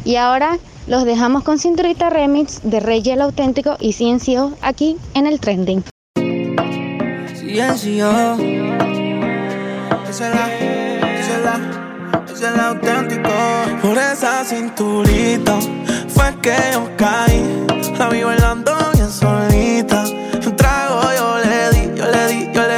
[0.05, 5.27] Y ahora los dejamos con Cinturita Remix de Rey el Auténtico y Ciencio aquí en
[5.27, 5.85] el Trending.
[7.35, 8.11] Ciencio.
[10.09, 10.39] Es ese es
[12.25, 13.31] ese es el auténtico.
[13.83, 15.59] Por esa cinturita
[16.19, 17.43] fue que yo caí.
[17.99, 20.05] La vi bailando bien solita.
[20.47, 22.78] Un trago yo le di, yo le di, yo le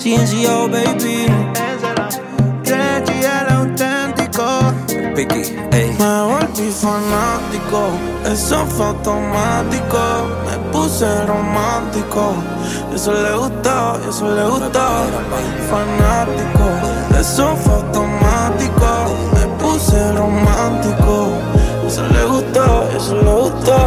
[0.00, 1.26] Ciencio, baby.
[2.64, 4.72] Reggie el auténtico.
[5.14, 5.42] Piqui,
[5.72, 5.94] ey.
[5.98, 7.90] Me volví fanático,
[8.24, 10.00] eso fue automático.
[10.46, 12.32] Me puse romántico,
[12.94, 14.86] eso le gustó, eso le gustó.
[15.68, 16.64] Fanático,
[17.20, 18.88] eso fue automático.
[19.34, 21.28] Me puse romántico,
[21.86, 23.80] eso le gustó, eso le gustó.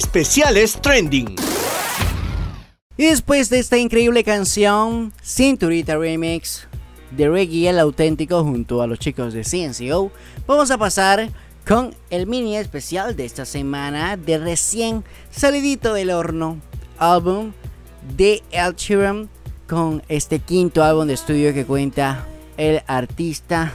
[0.00, 1.36] Especiales Trending.
[2.96, 6.66] Y después de esta increíble canción, Cinturita Remix
[7.10, 10.10] de Reggae el Auténtico junto a los chicos de CNCO,
[10.46, 11.28] vamos a pasar
[11.68, 16.56] con el mini especial de esta semana de recién salidito del horno
[16.96, 17.52] álbum
[18.16, 19.28] de El Sheeran
[19.68, 22.26] con este quinto álbum de estudio que cuenta
[22.56, 23.74] el artista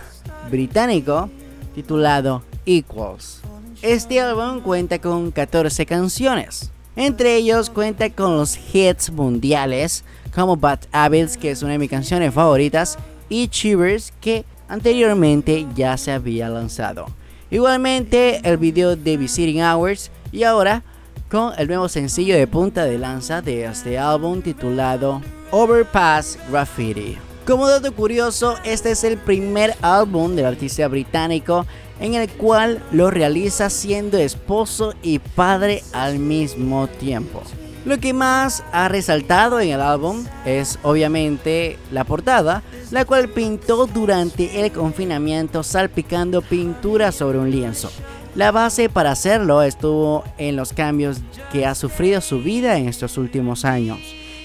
[0.49, 1.30] británico
[1.76, 3.43] titulado Equals.
[3.88, 6.71] Este álbum cuenta con 14 canciones.
[6.95, 11.91] Entre ellos cuenta con los hits mundiales como Bad Habits, que es una de mis
[11.91, 12.97] canciones favoritas,
[13.29, 17.05] y Shivers, que anteriormente ya se había lanzado.
[17.51, 20.81] Igualmente el video de Visiting Hours y ahora
[21.29, 25.21] con el nuevo sencillo de punta de lanza de este álbum titulado
[25.51, 27.19] Overpass Graffiti.
[27.45, 31.67] Como dato curioso, este es el primer álbum del artista británico
[31.99, 37.41] en el cual lo realiza siendo esposo y padre al mismo tiempo.
[37.85, 43.85] Lo que más ha resaltado en el álbum es obviamente la portada, la cual pintó
[43.85, 47.91] durante el confinamiento salpicando pintura sobre un lienzo.
[48.33, 51.19] La base para hacerlo estuvo en los cambios
[51.51, 53.99] que ha sufrido su vida en estos últimos años.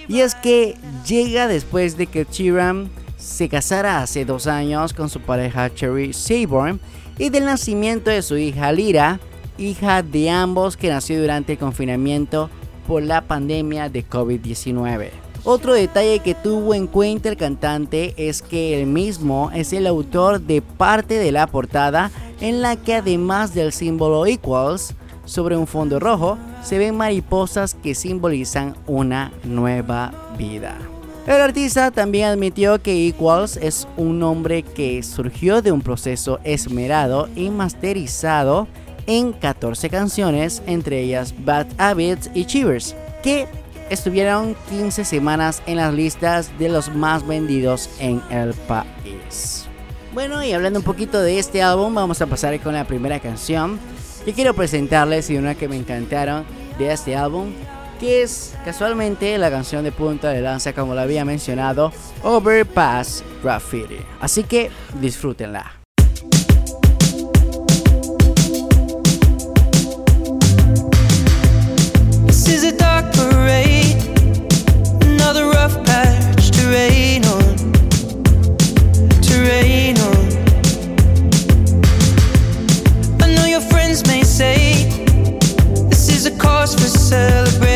[0.06, 0.76] Y es que
[1.06, 2.90] llega después de que Chiram
[3.20, 6.80] se casara hace dos años con su pareja Cherry Seaborn
[7.18, 9.20] y del nacimiento de su hija Lira,
[9.58, 12.48] hija de ambos que nació durante el confinamiento
[12.88, 15.10] por la pandemia de COVID-19.
[15.44, 20.40] Otro detalle que tuvo en cuenta el cantante es que él mismo es el autor
[20.40, 22.10] de parte de la portada
[22.40, 24.94] en la que además del símbolo equals
[25.24, 30.76] sobre un fondo rojo se ven mariposas que simbolizan una nueva vida.
[31.26, 37.28] El artista también admitió que Equals es un nombre que surgió de un proceso esmerado
[37.36, 38.66] y masterizado
[39.06, 43.46] en 14 canciones, entre ellas Bad Habits y Chivers, que
[43.90, 49.66] estuvieron 15 semanas en las listas de los más vendidos en el país.
[50.14, 53.78] Bueno, y hablando un poquito de este álbum, vamos a pasar con la primera canción
[54.24, 56.44] que quiero presentarles y una que me encantaron
[56.78, 57.52] de este álbum,
[58.00, 61.92] que es casualmente la canción de punta de lanza, como lo había mencionado,
[62.22, 63.98] Overpass Graffiti.
[64.20, 65.70] Así que disfrútenla.
[72.26, 74.00] This is a dark parade,
[75.02, 76.62] another rough patch to
[77.28, 77.72] on,
[79.20, 79.34] to
[80.00, 80.18] on.
[83.22, 84.88] I know your friends may say
[85.90, 87.69] this is a cause for celebration.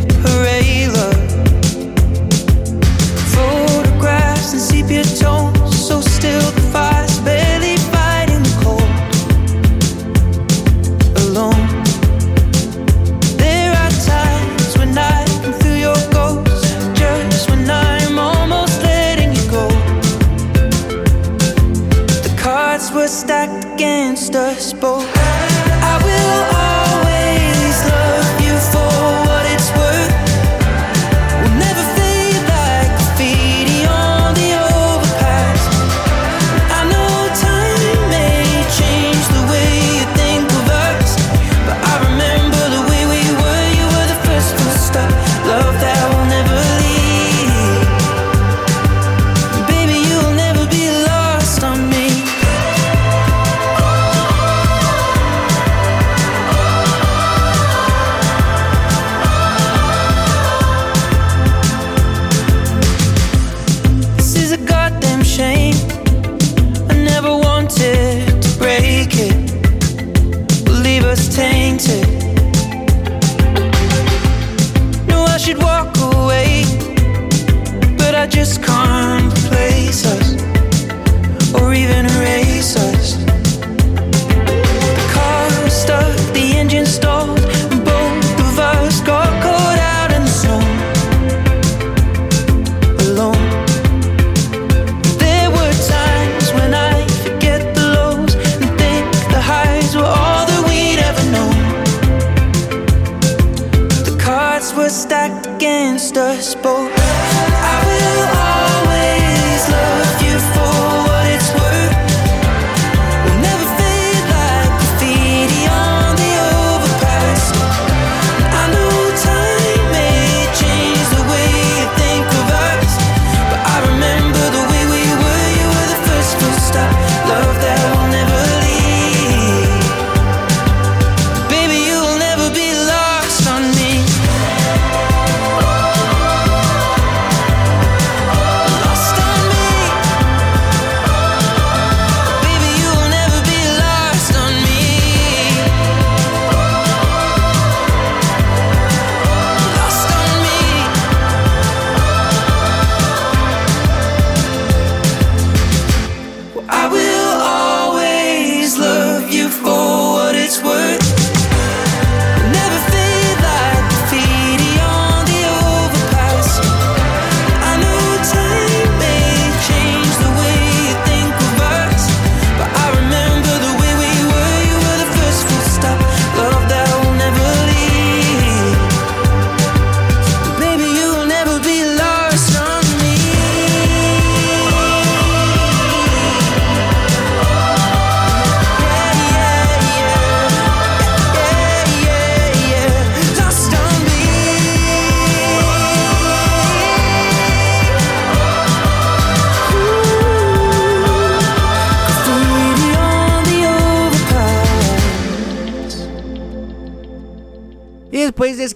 [0.00, 1.12] Paraylor,
[3.34, 5.57] photographs and sepia tones.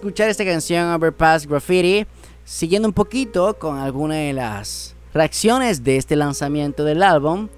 [0.02, 2.08] Escuchar esta canción Overpass Graffiti,
[2.44, 7.48] siguiendo un poquito con alguna de las reacciones de este lanzamiento del álbum,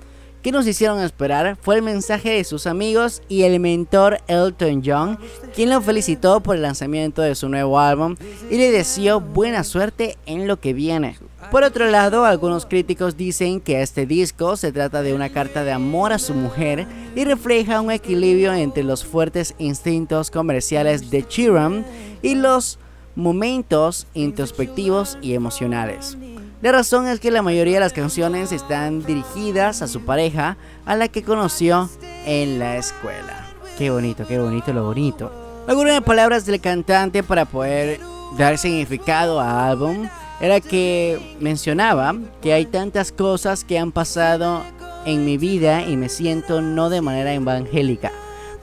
[0.42, 5.18] que nos hicieron esperar fue el mensaje de sus amigos y el mentor Elton John,
[5.54, 8.14] quien lo felicitó por el lanzamiento de su nuevo álbum
[8.50, 11.16] y le deseó buena suerte en lo que viene.
[11.50, 15.72] Por otro lado, algunos críticos dicen que este disco se trata de una carta de
[15.72, 21.84] amor a su mujer y refleja un equilibrio entre los fuertes instintos comerciales de Chiram
[22.22, 22.78] y los
[23.14, 26.16] momentos introspectivos y emocionales.
[26.62, 30.96] La razón es que la mayoría de las canciones están dirigidas a su pareja, a
[30.96, 31.90] la que conoció
[32.24, 33.46] en la escuela.
[33.76, 35.30] Qué bonito, qué bonito, lo bonito.
[35.66, 38.00] Algunas palabras del cantante para poder
[38.38, 40.08] dar significado al álbum
[40.40, 44.62] era que mencionaba que hay tantas cosas que han pasado
[45.06, 48.12] en mi vida y me siento no de manera evangélica,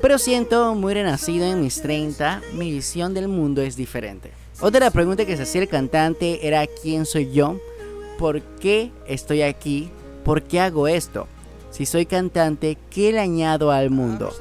[0.02, 4.32] pero siento muy renacido en mis 30, mi visión del mundo es diferente.
[4.60, 7.58] Otra pregunta que se hacía el cantante era ¿quién soy yo?
[8.22, 9.90] por qué estoy aquí,
[10.24, 11.28] por qué hago esto.
[11.72, 14.32] Si soy cantante, ¿qué le añado al mundo?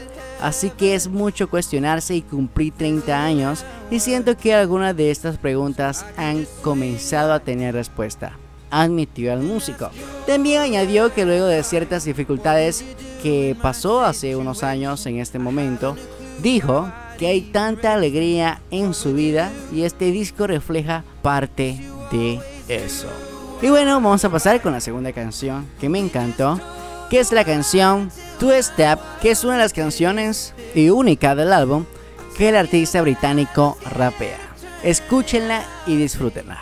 [0.40, 5.36] Así que es mucho cuestionarse y cumplir 30 años y siento que algunas de estas
[5.36, 8.32] preguntas han comenzado a tener respuesta.
[8.70, 9.90] Admitió al músico.
[10.26, 12.84] También añadió que luego de ciertas dificultades
[13.22, 15.96] que pasó hace unos años en este momento,
[16.42, 21.78] dijo que hay tanta alegría en su vida y este disco refleja parte
[22.10, 23.08] de eso.
[23.60, 26.58] Y bueno, vamos a pasar con la segunda canción que me encantó,
[27.10, 28.10] que es la canción
[28.40, 31.84] Two Step, que es una de las canciones y única del álbum
[32.38, 34.38] que el artista británico rapea.
[34.82, 36.58] Escúchenla y disfrútenla.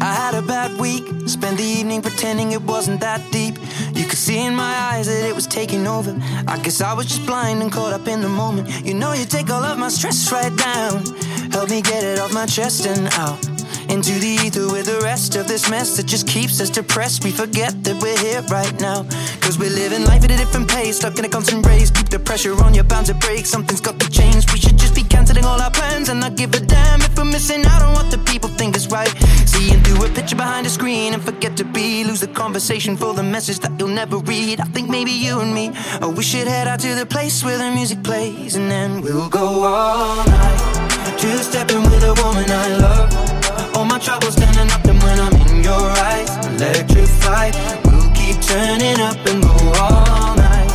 [0.00, 3.58] I had a bad week, spent the evening pretending it wasn't that deep.
[3.98, 6.16] You could see in my eyes that it was taking over.
[6.46, 8.86] I guess I was just blind and caught up in the moment.
[8.86, 11.04] You know, you take all of my stress right down.
[11.50, 13.44] Help me get it off my chest and out.
[13.90, 17.24] Into the ether with the rest of this mess that just keeps us depressed.
[17.24, 19.02] We forget that we're here right now.
[19.40, 21.90] Cause we're living life at a different pace, stuck in a constant race.
[21.90, 23.46] Keep the pressure on, you're bound to break.
[23.46, 24.46] Something's got to change.
[24.52, 27.24] We should just be canceling all our plans and not give a damn if we're
[27.24, 29.12] missing out on what the people think is right.
[29.58, 32.04] Seeing through a picture behind a screen and forget to be.
[32.04, 34.60] Lose the conversation for the message that you'll never read.
[34.60, 37.58] I think maybe you and me, oh, we should head out to the place where
[37.58, 41.18] the music plays and then we'll go all night.
[41.18, 43.74] Two stepping with a woman I love.
[43.74, 47.56] All my troubles standing up and when I'm in your eyes, electrified.
[47.84, 50.70] We'll keep turning up and go all night.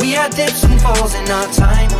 [0.00, 1.90] We had dips and falls in our time,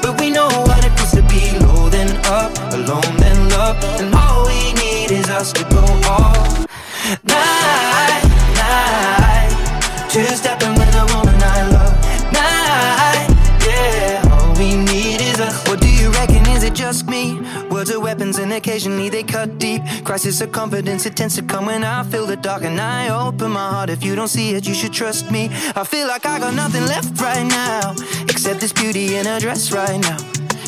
[0.00, 1.85] but we know what it feels to be low
[2.16, 6.66] then up, alone then love, and all we need is us to go all
[7.24, 10.10] night, night.
[10.10, 11.94] Two stepping with a woman I love,
[12.32, 13.28] night,
[13.66, 14.22] yeah.
[14.32, 15.66] All we need is us.
[15.68, 16.46] What do you reckon?
[16.50, 17.40] Is it just me?
[17.70, 19.82] Words are weapons and occasionally they cut deep.
[20.04, 23.52] Crisis of confidence, it tends to come when I feel the dark and I open
[23.52, 23.90] my heart.
[23.90, 25.50] If you don't see it, you should trust me.
[25.74, 29.72] I feel like I got nothing left right now, except this beauty in a dress
[29.72, 30.35] right now.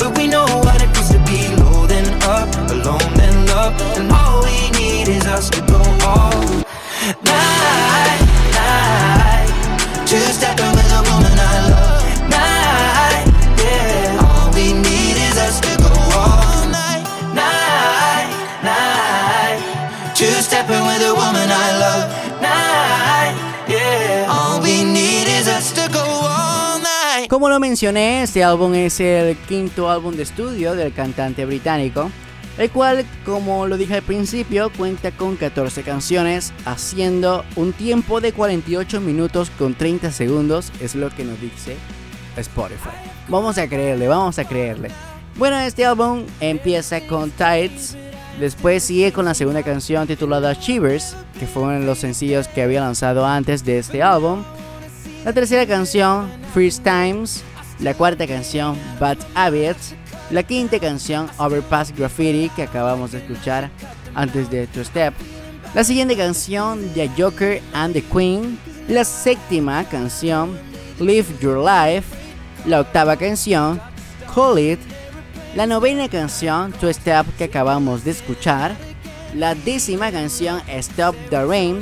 [0.00, 3.78] But we know what it feels to be low then up, alone then love.
[3.98, 5.76] And all we need is us to go
[6.08, 6.40] all
[7.20, 8.20] night,
[8.56, 10.06] night.
[10.06, 11.29] Two stepping with a woman
[27.40, 32.10] Como lo mencioné, este álbum es el quinto álbum de estudio del cantante británico,
[32.58, 38.34] el cual, como lo dije al principio, cuenta con 14 canciones, haciendo un tiempo de
[38.34, 41.76] 48 minutos con 30 segundos, es lo que nos dice
[42.36, 42.90] Spotify.
[43.28, 44.90] Vamos a creerle, vamos a creerle.
[45.36, 47.96] Bueno, este álbum empieza con Tides,
[48.38, 52.60] después sigue con la segunda canción titulada Shivers, que fue uno de los sencillos que
[52.60, 54.44] había lanzado antes de este álbum.
[55.22, 57.42] La tercera canción, First Times.
[57.78, 59.94] La cuarta canción, Bad Habits.
[60.30, 63.70] La quinta canción, Overpass Graffiti, que acabamos de escuchar
[64.14, 65.12] antes de Two Step.
[65.74, 68.58] La siguiente canción, The Joker and the Queen.
[68.88, 70.58] La séptima canción,
[70.98, 72.08] Live Your Life.
[72.64, 73.78] La octava canción,
[74.34, 74.80] Call It.
[75.54, 78.74] La novena canción, Two Step, que acabamos de escuchar.
[79.34, 81.80] La décima canción, Stop the Rain.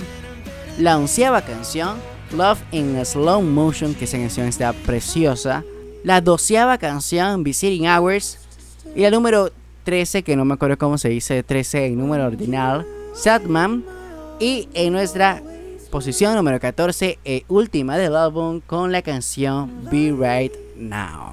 [0.78, 1.98] La onceava canción,
[2.32, 5.64] Love in Slow Motion, que esa canción está preciosa.
[6.04, 8.38] La doceava canción, Visiting Hours.
[8.94, 9.50] Y la número
[9.84, 13.84] 13, que no me acuerdo cómo se dice 13 en número ordinal, Sadman.
[14.40, 15.42] Y en nuestra
[15.90, 21.32] posición número 14 e última del álbum con la canción Be Right Now.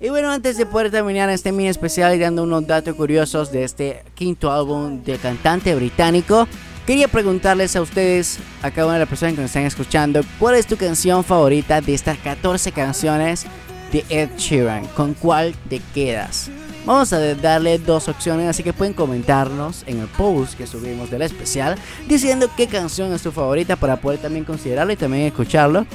[0.00, 3.64] Y bueno, antes de poder terminar este mini especial y dando unos datos curiosos de
[3.64, 6.48] este quinto álbum del cantante británico,
[6.90, 10.56] quería preguntarles a ustedes, a cada una de las personas que nos están escuchando, ¿cuál
[10.56, 13.46] es tu canción favorita de estas 14 canciones
[13.92, 14.88] de Ed Sheeran?
[14.88, 16.50] ¿Con cuál te quedas?
[16.84, 21.22] Vamos a darle dos opciones, así que pueden comentarnos en el post que subimos del
[21.22, 21.76] especial
[22.08, 25.86] diciendo qué canción es tu favorita para poder también considerarlo y también escucharlo.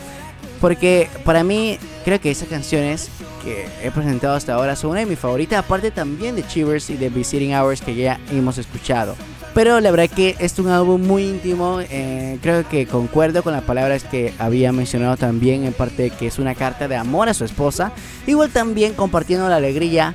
[0.62, 3.10] Porque para mí creo que esas canciones
[3.44, 6.96] que he presentado hasta ahora son una de mis favoritas, aparte también de Chivers y
[6.96, 9.18] de Visiting Hours que ya hemos escuchado.
[9.56, 13.64] Pero la verdad que es un álbum muy íntimo, eh, creo que concuerdo con las
[13.64, 17.34] palabras que había mencionado también en parte de que es una carta de amor a
[17.34, 17.94] su esposa,
[18.28, 20.14] igual también compartiendo la alegría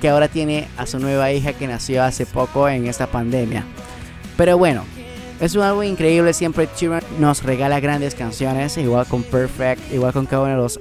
[0.00, 3.64] que ahora tiene a su nueva hija que nació hace poco en esta pandemia.
[4.36, 4.82] Pero bueno,
[5.40, 10.26] es un álbum increíble, siempre Sheeran nos regala grandes canciones, igual con Perfect, igual con
[10.26, 10.80] cada una de los,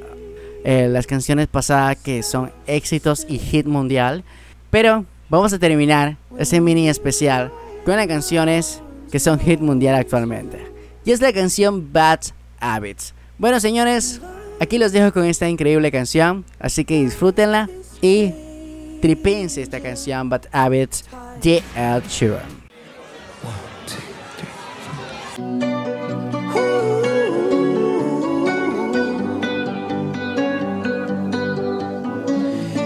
[0.64, 4.24] eh, las canciones pasadas que son éxitos y hit mundial.
[4.72, 7.51] Pero vamos a terminar ese mini especial
[7.89, 10.59] con las canciones que son hit mundial actualmente.
[11.05, 12.19] Y es la canción Bad
[12.59, 13.15] Habits.
[13.39, 14.21] Bueno señores,
[14.59, 17.67] aquí los dejo con esta increíble canción, así que disfrútenla
[17.99, 18.31] y
[19.01, 21.05] tripense esta canción Bad Habits
[21.41, 22.59] de Ed Sheeran.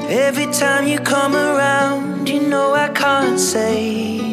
[0.09, 4.32] Every time you come around, you know I can't say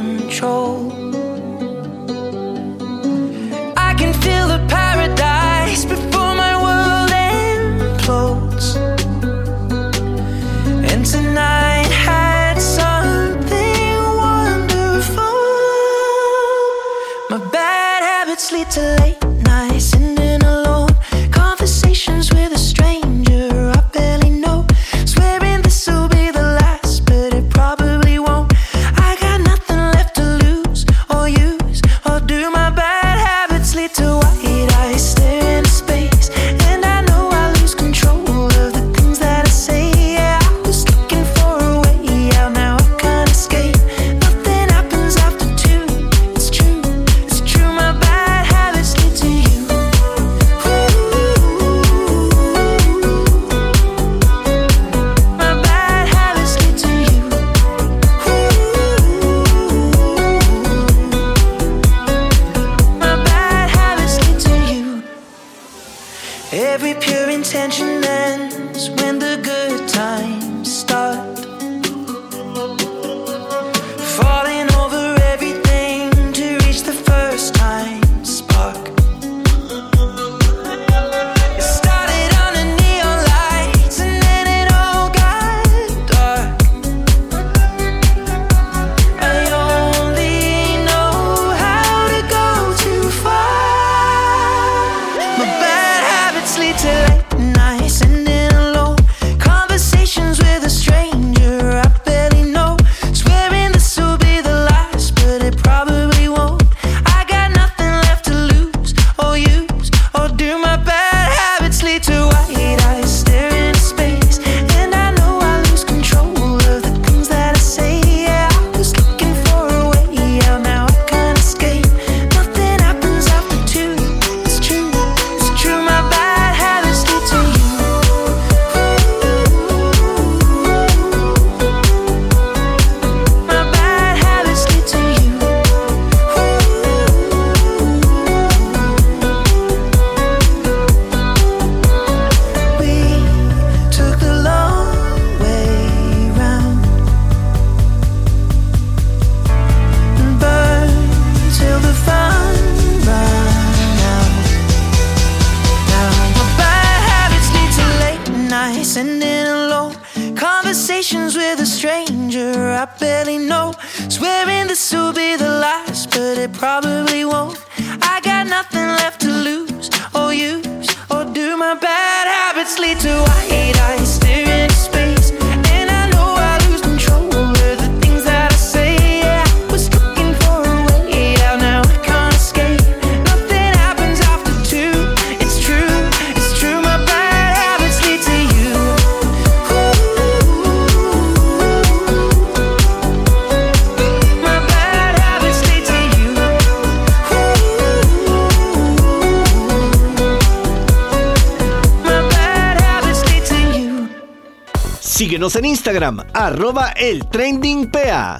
[205.81, 208.39] Instagram, arroba el trending PA.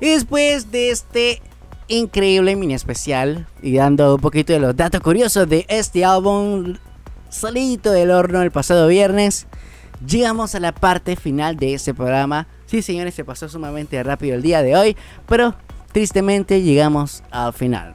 [0.00, 1.42] Y después de este
[1.86, 6.76] increíble mini especial y dando un poquito de los datos curiosos de este álbum
[7.28, 9.46] salito del horno el pasado viernes,
[10.06, 12.46] llegamos a la parte final de este programa.
[12.64, 14.96] Sí, señores, se pasó sumamente rápido el día de hoy,
[15.28, 15.54] pero
[15.92, 17.92] tristemente llegamos al final.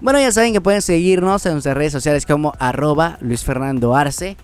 [0.00, 4.36] Bueno, ya saben que pueden seguirnos en nuestras redes sociales como arroba Luis Fernando Arce.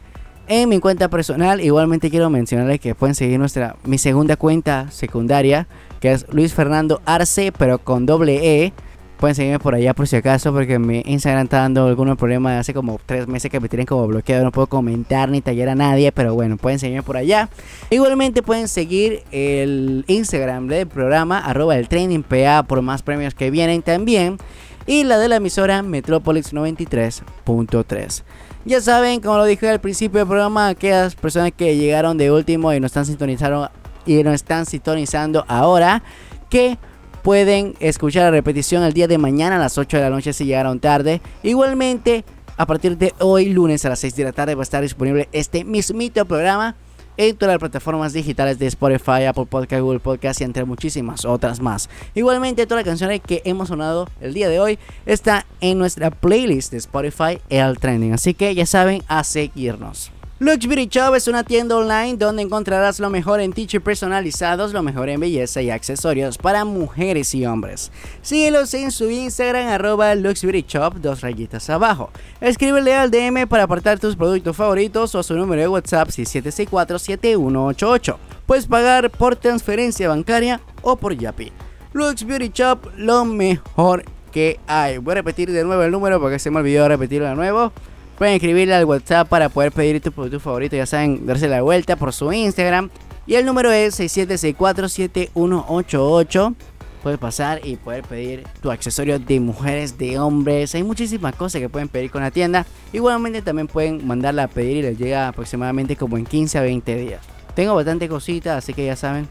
[0.50, 5.68] En mi cuenta personal, igualmente quiero mencionarles que pueden seguir nuestra, mi segunda cuenta secundaria,
[6.00, 8.72] que es Luis Fernando Arce, pero con doble E.
[9.18, 12.72] Pueden seguirme por allá por si acaso, porque mi Instagram está dando algunos problemas hace
[12.72, 14.42] como tres meses que me tienen como bloqueado.
[14.42, 17.50] No puedo comentar ni tallar a nadie, pero bueno, pueden seguirme por allá.
[17.90, 23.50] Igualmente pueden seguir el Instagram del programa, arroba el training PA, por más premios que
[23.50, 24.38] vienen también.
[24.86, 28.22] Y la de la emisora Metropolis 93.3.
[28.64, 32.72] Ya saben, como lo dije al principio del programa, aquellas personas que llegaron de último
[32.72, 33.70] y nos están sintonizando
[34.04, 36.02] y nos están sintonizando ahora,
[36.48, 36.78] que
[37.22, 40.46] pueden escuchar la repetición el día de mañana a las 8 de la noche si
[40.46, 41.20] llegaron tarde.
[41.42, 42.24] Igualmente,
[42.56, 45.28] a partir de hoy, lunes a las 6 de la tarde, va a estar disponible
[45.32, 46.74] este mismito programa
[47.18, 51.60] en todas las plataformas digitales de Spotify, Apple Podcast, Google Podcast y entre muchísimas otras
[51.60, 51.90] más.
[52.14, 56.70] Igualmente, todas las canciones que hemos sonado el día de hoy está en nuestra playlist
[56.70, 58.14] de Spotify El Trending.
[58.14, 60.12] Así que ya saben, a seguirnos.
[60.40, 65.08] Lux Shop es una tienda online donde encontrarás lo mejor en t-shirts personalizados, lo mejor
[65.08, 67.90] en belleza y accesorios para mujeres y hombres.
[68.22, 72.12] Síguelos en su Instagram arroba Lux Shop, dos rayitas abajo.
[72.40, 78.16] Escríbele al DM para apartar tus productos favoritos o su número de WhatsApp 6764-7188.
[78.46, 81.50] Puedes pagar por transferencia bancaria o por Yapi.
[81.92, 84.98] Lux Shop, lo mejor que hay.
[84.98, 87.72] Voy a repetir de nuevo el número porque se me olvidó repetirlo de nuevo.
[88.18, 90.74] Pueden escribirle al WhatsApp para poder pedir tu producto favorito.
[90.74, 92.90] Ya saben, darse la vuelta por su Instagram.
[93.28, 96.56] Y el número es 67647188.
[97.00, 100.74] Puedes pasar y poder pedir tu accesorio de mujeres, de hombres.
[100.74, 102.66] Hay muchísimas cosas que pueden pedir con la tienda.
[102.92, 106.96] Igualmente también pueden mandarla a pedir y les llega aproximadamente como en 15 a 20
[106.96, 107.20] días.
[107.54, 109.28] Tengo bastante cositas, así que ya saben,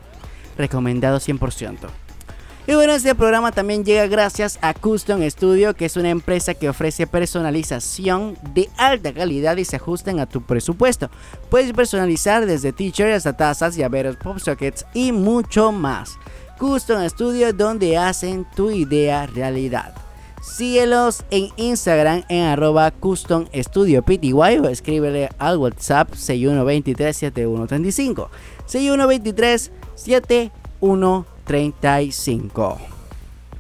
[0.58, 1.90] recomendado 100%.
[2.70, 6.68] Y bueno, este programa también llega gracias a Custom Studio, que es una empresa que
[6.68, 11.10] ofrece personalización de alta calidad y se ajustan a tu presupuesto.
[11.50, 16.18] Puedes personalizar desde t-shirts hasta tazas, llaveros, pop sockets y mucho más.
[16.60, 19.94] Custom Studio, donde hacen tu idea realidad.
[20.42, 28.30] Síguelos en Instagram en arroba Custom Studio PTY o escríbele al WhatsApp 6123 7135.
[28.66, 31.37] 6123 7135.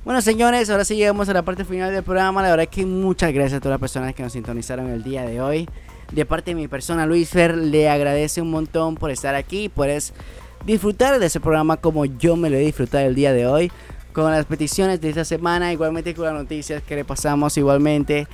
[0.04, 2.42] Bueno, señores, ahora sí llegamos a la parte final del programa.
[2.42, 5.24] La verdad es que muchas gracias a todas las personas que nos sintonizaron el día
[5.24, 5.70] de hoy.
[6.12, 9.88] De parte de mi persona, Luis Fer, le agradece un montón por estar aquí, por
[10.66, 13.72] disfrutar de ese programa como yo me lo he disfrutado el día de hoy.
[14.12, 18.28] Con las peticiones de esta semana, igualmente con las noticias que le pasamos igualmente.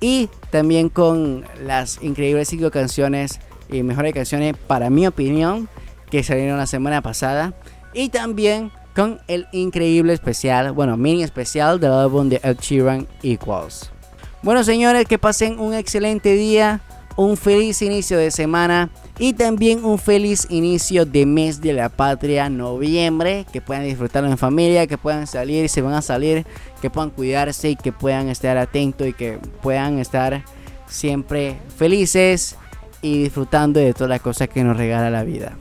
[0.00, 3.38] Y también con las increíbles cinco canciones
[3.70, 5.68] y mejores canciones, para mi opinión,
[6.10, 7.54] que salieron la semana pasada.
[7.94, 13.90] Y también con el increíble especial, bueno, mini especial del álbum de Ed Sheeran Equals.
[14.42, 16.80] Bueno, señores, que pasen un excelente día,
[17.14, 18.88] un feliz inicio de semana
[19.18, 23.44] y también un feliz inicio de mes de la patria, noviembre.
[23.52, 26.46] Que puedan disfrutarlo en familia, que puedan salir, si van a salir,
[26.80, 30.42] que puedan cuidarse y que puedan estar atentos y que puedan estar
[30.86, 32.56] siempre felices
[33.02, 35.54] y disfrutando de todas las cosas que nos regala la vida.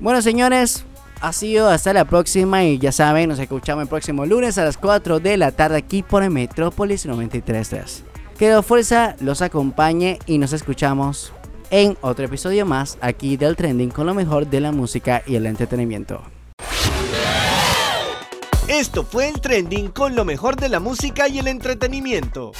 [0.00, 0.86] Bueno, señores,
[1.20, 4.76] ha sido hasta la próxima y ya saben, nos escuchamos el próximo lunes a las
[4.76, 8.02] 4 de la tarde aquí por el Metrópolis 93.3.
[8.38, 11.32] Que la fuerza los acompañe y nos escuchamos
[11.70, 15.46] en otro episodio más aquí del Trending con lo mejor de la música y el
[15.46, 16.22] entretenimiento.
[18.68, 22.52] Esto fue el trending con lo mejor de la música y el entretenimiento.